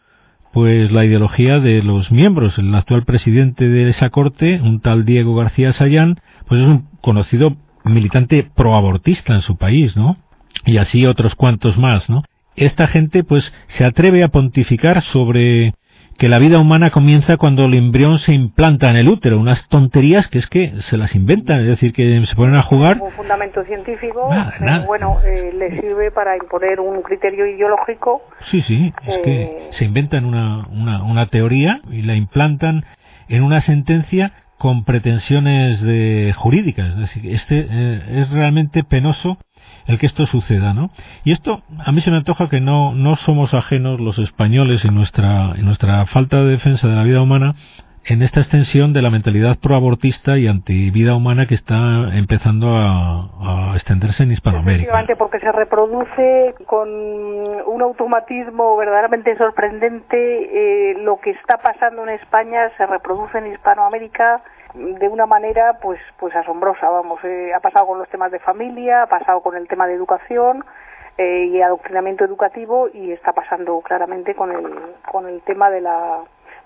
pues 0.52 0.92
la 0.92 1.04
ideología 1.04 1.58
de 1.58 1.82
los 1.82 2.12
miembros. 2.12 2.58
El 2.58 2.74
actual 2.74 3.04
presidente 3.04 3.68
de 3.68 3.88
esa 3.88 4.10
corte, 4.10 4.60
un 4.60 4.80
tal 4.80 5.04
Diego 5.04 5.34
García 5.34 5.72
Sayán, 5.72 6.20
pues 6.46 6.60
es 6.60 6.68
un 6.68 6.86
conocido 7.00 7.56
militante 7.84 8.44
proabortista 8.54 9.34
en 9.34 9.40
su 9.40 9.56
país, 9.56 9.96
¿no? 9.96 10.18
Y 10.64 10.76
así 10.76 11.06
otros 11.06 11.34
cuantos 11.34 11.78
más, 11.78 12.10
¿no? 12.10 12.22
Esta 12.54 12.86
gente 12.86 13.24
pues 13.24 13.52
se 13.66 13.84
atreve 13.84 14.22
a 14.22 14.28
pontificar 14.28 15.00
sobre 15.00 15.74
que 16.18 16.28
la 16.28 16.38
vida 16.38 16.58
humana 16.58 16.90
comienza 16.90 17.36
cuando 17.36 17.64
el 17.64 17.74
embrión 17.74 18.18
se 18.18 18.32
implanta 18.32 18.90
en 18.90 18.96
el 18.96 19.08
útero, 19.08 19.38
unas 19.38 19.68
tonterías 19.68 20.28
que 20.28 20.38
es 20.38 20.46
que 20.46 20.72
se 20.82 20.96
las 20.96 21.14
inventan, 21.14 21.60
es 21.60 21.66
decir, 21.66 21.92
que 21.92 22.24
se 22.24 22.34
ponen 22.36 22.56
a 22.56 22.62
jugar. 22.62 22.98
Como 22.98 23.10
fundamento 23.10 23.64
científico, 23.64 24.30
eh, 24.32 24.84
bueno, 24.86 25.18
eh, 25.24 25.52
le 25.54 25.80
sirve 25.80 26.10
para 26.10 26.36
imponer 26.36 26.80
un 26.80 27.02
criterio 27.02 27.46
ideológico. 27.46 28.22
Sí, 28.42 28.62
sí, 28.62 28.92
es 29.06 29.18
que 29.18 29.42
eh, 29.42 29.68
se 29.70 29.84
inventan 29.84 30.24
una, 30.24 30.66
una, 30.70 31.02
una 31.02 31.26
teoría 31.26 31.80
y 31.90 32.02
la 32.02 32.14
implantan 32.14 32.84
en 33.28 33.42
una 33.42 33.60
sentencia 33.60 34.32
con 34.58 34.84
pretensiones 34.84 35.82
de 35.82 36.32
jurídicas. 36.36 36.90
Es 36.90 36.98
decir, 36.98 37.26
este 37.32 37.66
es 38.20 38.30
realmente 38.30 38.84
penoso 38.84 39.38
el 39.86 39.98
que 39.98 40.06
esto 40.06 40.26
suceda, 40.26 40.74
¿no? 40.74 40.90
Y 41.24 41.32
esto 41.32 41.62
a 41.84 41.92
mí 41.92 42.00
se 42.00 42.10
me 42.10 42.18
antoja 42.18 42.48
que 42.48 42.60
no, 42.60 42.94
no 42.94 43.16
somos 43.16 43.54
ajenos 43.54 44.00
los 44.00 44.18
españoles 44.18 44.84
en 44.84 44.94
nuestra, 44.94 45.52
en 45.56 45.64
nuestra 45.64 46.04
falta 46.06 46.42
de 46.42 46.50
defensa 46.50 46.88
de 46.88 46.96
la 46.96 47.02
vida 47.02 47.20
humana 47.20 47.54
en 48.04 48.22
esta 48.22 48.40
extensión 48.40 48.92
de 48.92 49.02
la 49.02 49.10
mentalidad 49.10 49.56
proabortista 49.62 50.36
y 50.36 50.48
antivida 50.48 51.14
humana 51.14 51.46
que 51.46 51.54
está 51.54 52.08
empezando 52.14 52.74
a, 52.76 53.72
extenderse 53.74 54.24
en 54.24 54.32
Hispanoamérica. 54.32 55.04
porque 55.16 55.38
se 55.38 55.50
reproduce 55.50 56.54
con 56.66 56.88
un 56.88 57.82
automatismo 57.82 58.76
verdaderamente 58.76 59.36
sorprendente 59.36 60.16
eh, 60.16 60.94
lo 60.98 61.20
que 61.20 61.30
está 61.30 61.58
pasando 61.58 62.02
en 62.02 62.10
España 62.10 62.70
se 62.76 62.86
reproduce 62.86 63.38
en 63.38 63.52
Hispanoamérica 63.52 64.42
de 64.74 65.08
una 65.08 65.26
manera 65.26 65.78
pues 65.82 66.00
pues 66.18 66.34
asombrosa 66.34 66.88
vamos 66.88 67.22
eh, 67.24 67.52
ha 67.54 67.60
pasado 67.60 67.86
con 67.86 67.98
los 67.98 68.08
temas 68.08 68.32
de 68.32 68.38
familia 68.38 69.02
ha 69.02 69.06
pasado 69.06 69.40
con 69.40 69.56
el 69.56 69.68
tema 69.68 69.86
de 69.86 69.94
educación 69.94 70.64
eh, 71.18 71.50
y 71.52 71.60
adoctrinamiento 71.60 72.24
educativo 72.24 72.88
y 72.92 73.12
está 73.12 73.32
pasando 73.32 73.80
claramente 73.82 74.34
con 74.34 74.50
el 74.50 74.94
con 75.10 75.28
el 75.28 75.42
tema 75.42 75.68
de 75.70 75.82
la 75.82 76.22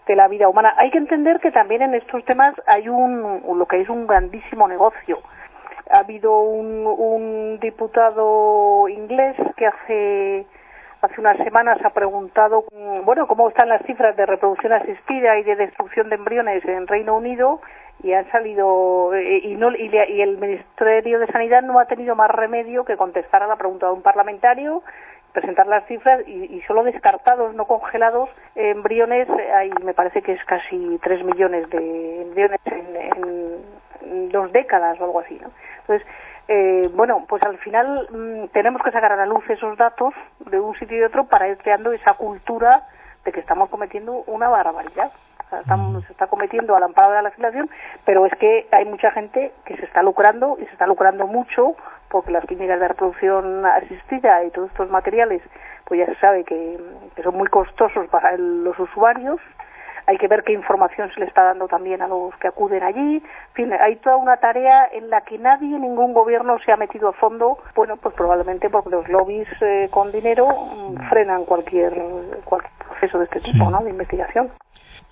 de 0.06 0.14
la 0.14 0.28
vida 0.28 0.48
humana. 0.48 0.72
Hay 0.78 0.90
que 0.90 0.98
entender 0.98 1.40
que 1.40 1.50
también 1.50 1.82
en 1.82 1.94
estos 1.94 2.24
temas 2.24 2.54
hay 2.66 2.88
un 2.88 3.42
lo 3.58 3.66
que 3.66 3.80
es 3.80 3.88
un 3.88 4.06
grandísimo 4.06 4.68
negocio. 4.68 5.18
Ha 5.90 5.98
habido 5.98 6.40
un, 6.40 6.86
un 6.86 7.58
diputado 7.60 8.88
inglés 8.88 9.36
que 9.56 9.66
hace 9.66 10.46
hace 11.02 11.20
unas 11.20 11.36
semanas 11.38 11.78
ha 11.84 11.90
preguntado, 11.90 12.64
bueno, 13.04 13.26
cómo 13.26 13.48
están 13.48 13.68
las 13.68 13.82
cifras 13.82 14.16
de 14.16 14.26
reproducción 14.26 14.72
asistida 14.72 15.38
y 15.38 15.44
de 15.44 15.56
destrucción 15.56 16.08
de 16.08 16.16
embriones 16.16 16.64
en 16.64 16.86
Reino 16.86 17.16
Unido 17.16 17.60
y 18.02 18.12
han 18.12 18.30
salido 18.30 19.14
eh, 19.14 19.40
y, 19.44 19.54
no, 19.56 19.70
y, 19.74 19.90
el 20.20 20.38
Ministerio 20.38 21.18
de 21.18 21.26
Sanidad 21.28 21.62
no 21.62 21.78
ha 21.78 21.86
tenido 21.86 22.14
más 22.14 22.30
remedio 22.30 22.84
que 22.84 22.96
contestar 22.96 23.42
a 23.42 23.46
la 23.46 23.56
pregunta 23.56 23.86
de 23.86 23.92
un 23.92 24.02
parlamentario 24.02 24.82
presentar 25.36 25.66
las 25.66 25.86
cifras 25.86 26.26
y, 26.26 26.62
solo 26.62 26.82
descartados, 26.82 27.54
no 27.54 27.66
congelados, 27.66 28.30
embriones, 28.54 29.28
hay, 29.54 29.70
me 29.84 29.92
parece 29.92 30.22
que 30.22 30.32
es 30.32 30.42
casi 30.46 30.98
3 31.02 31.24
millones 31.24 31.68
de 31.68 32.22
embriones 32.22 32.58
en, 32.64 34.30
dos 34.30 34.50
décadas 34.52 34.98
o 34.98 35.04
algo 35.04 35.20
así. 35.20 35.38
¿no? 35.38 35.50
Entonces, 35.80 36.08
eh, 36.48 36.88
bueno, 36.94 37.26
pues 37.28 37.42
al 37.42 37.58
final 37.58 38.08
mm, 38.10 38.46
tenemos 38.54 38.80
que 38.82 38.92
sacar 38.92 39.12
a 39.12 39.16
la 39.16 39.26
luz 39.26 39.44
esos 39.50 39.76
datos 39.76 40.14
de 40.50 40.58
un 40.58 40.74
sitio 40.78 40.96
y 40.96 41.00
de 41.00 41.06
otro 41.06 41.26
para 41.26 41.48
ir 41.48 41.58
creando 41.58 41.92
esa 41.92 42.14
cultura 42.14 42.84
de 43.26 43.32
que 43.32 43.40
estamos 43.40 43.68
cometiendo 43.68 44.24
una 44.26 44.48
barbaridad. 44.48 45.12
Estamos, 45.52 46.04
se 46.04 46.12
está 46.12 46.26
cometiendo 46.26 46.74
al 46.76 46.82
amparo 46.82 47.10
de 47.10 47.14
la 47.16 47.22
legislación, 47.22 47.70
pero 48.04 48.26
es 48.26 48.34
que 48.38 48.66
hay 48.72 48.84
mucha 48.84 49.10
gente 49.12 49.52
que 49.64 49.76
se 49.76 49.84
está 49.84 50.02
lucrando 50.02 50.56
y 50.60 50.64
se 50.64 50.72
está 50.72 50.86
lucrando 50.86 51.26
mucho 51.26 51.74
porque 52.08 52.30
las 52.30 52.44
clínicas 52.44 52.80
de 52.80 52.88
reproducción 52.88 53.66
asistida 53.66 54.44
y 54.44 54.50
todos 54.50 54.70
estos 54.70 54.90
materiales, 54.90 55.42
pues 55.84 56.00
ya 56.00 56.06
se 56.06 56.20
sabe 56.20 56.44
que 56.44 56.78
son 57.22 57.36
muy 57.36 57.48
costosos 57.48 58.08
para 58.08 58.36
los 58.36 58.78
usuarios 58.78 59.40
hay 60.06 60.18
que 60.18 60.28
ver 60.28 60.44
qué 60.44 60.52
información 60.52 61.10
se 61.12 61.20
le 61.20 61.26
está 61.26 61.42
dando 61.42 61.66
también 61.66 62.00
a 62.00 62.08
los 62.08 62.34
que 62.36 62.48
acuden 62.48 62.82
allí. 62.82 63.16
En 63.16 63.54
fin, 63.54 63.72
hay 63.72 63.96
toda 63.96 64.16
una 64.16 64.36
tarea 64.36 64.88
en 64.92 65.10
la 65.10 65.22
que 65.22 65.38
nadie, 65.38 65.78
ningún 65.78 66.14
gobierno 66.14 66.58
se 66.64 66.72
ha 66.72 66.76
metido 66.76 67.08
a 67.08 67.12
fondo, 67.12 67.58
bueno, 67.74 67.96
pues 67.96 68.14
probablemente 68.14 68.70
porque 68.70 68.90
los 68.90 69.08
lobbies 69.08 69.48
eh, 69.60 69.88
con 69.90 70.12
dinero 70.12 70.46
mm, 70.46 71.08
frenan 71.08 71.44
cualquier, 71.44 71.92
cualquier 72.44 72.72
proceso 72.78 73.18
de 73.18 73.24
este 73.24 73.40
tipo, 73.40 73.68
¿no?, 73.70 73.82
de 73.82 73.90
investigación. 73.90 74.50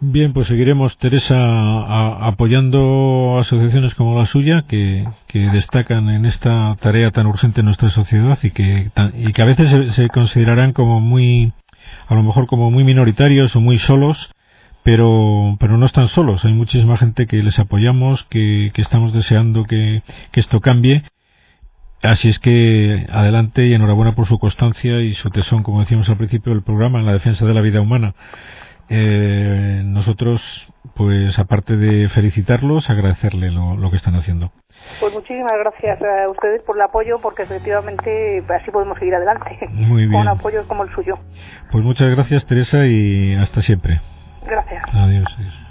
Bien, 0.00 0.32
pues 0.32 0.48
seguiremos, 0.48 0.98
Teresa, 0.98 2.26
apoyando 2.26 3.38
asociaciones 3.38 3.94
como 3.94 4.18
la 4.18 4.26
suya 4.26 4.64
que, 4.68 5.04
destacan 5.32 6.08
en 6.10 6.26
esta 6.26 6.76
tarea 6.80 7.10
tan 7.10 7.26
urgente 7.26 7.60
en 7.60 7.66
nuestra 7.66 7.90
sociedad 7.90 8.38
y 8.42 8.50
que, 8.52 8.90
y 9.14 9.32
que 9.32 9.42
a 9.42 9.44
veces 9.44 9.70
se, 9.70 9.90
se, 9.90 10.08
considerarán 10.08 10.72
como 10.72 11.00
muy, 11.00 11.52
a 12.06 12.14
lo 12.14 12.22
mejor 12.22 12.46
como 12.46 12.70
muy 12.70 12.84
minoritarios 12.84 13.56
o 13.56 13.60
muy 13.60 13.78
solos 13.78 14.34
pero, 14.84 15.56
pero 15.58 15.78
no 15.78 15.86
están 15.86 16.08
solos. 16.08 16.44
Hay 16.44 16.52
muchísima 16.52 16.96
gente 16.96 17.26
que 17.26 17.42
les 17.42 17.58
apoyamos, 17.58 18.24
que, 18.24 18.70
que 18.72 18.82
estamos 18.82 19.12
deseando 19.12 19.64
que, 19.64 20.02
que, 20.30 20.40
esto 20.40 20.60
cambie. 20.60 21.02
Así 22.02 22.28
es 22.28 22.38
que 22.38 23.06
adelante 23.10 23.64
y 23.66 23.72
enhorabuena 23.72 24.14
por 24.14 24.26
su 24.26 24.38
constancia 24.38 25.00
y 25.00 25.14
su 25.14 25.30
tesón, 25.30 25.62
como 25.62 25.80
decíamos 25.80 26.08
al 26.10 26.18
principio 26.18 26.52
del 26.52 26.62
programa, 26.62 27.00
en 27.00 27.06
la 27.06 27.14
defensa 27.14 27.46
de 27.46 27.54
la 27.54 27.62
vida 27.62 27.80
humana. 27.80 28.14
Eh, 28.90 29.80
nosotros, 29.86 30.70
pues 30.94 31.38
aparte 31.38 31.78
de 31.78 32.10
felicitarlos, 32.10 32.90
agradecerle 32.90 33.50
lo, 33.50 33.76
lo 33.76 33.88
que 33.88 33.96
están 33.96 34.16
haciendo. 34.16 34.52
Pues 35.00 35.14
muchísimas 35.14 35.54
gracias 35.60 35.98
a 36.02 36.28
ustedes 36.28 36.60
por 36.62 36.76
el 36.76 36.82
apoyo, 36.82 37.18
porque 37.22 37.44
efectivamente 37.44 38.44
así 38.54 38.70
podemos 38.70 38.98
seguir 38.98 39.14
adelante. 39.14 39.66
Muy 39.70 40.06
bien. 40.06 40.12
Con 40.12 40.28
apoyos 40.28 40.66
como 40.66 40.84
el 40.84 40.90
suyo. 40.94 41.18
Pues 41.72 41.82
muchas 41.82 42.14
gracias, 42.14 42.44
Teresa, 42.44 42.86
y 42.86 43.34
hasta 43.34 43.62
siempre. 43.62 44.00
Gracias. 44.44 44.82
Adiós. 44.94 45.63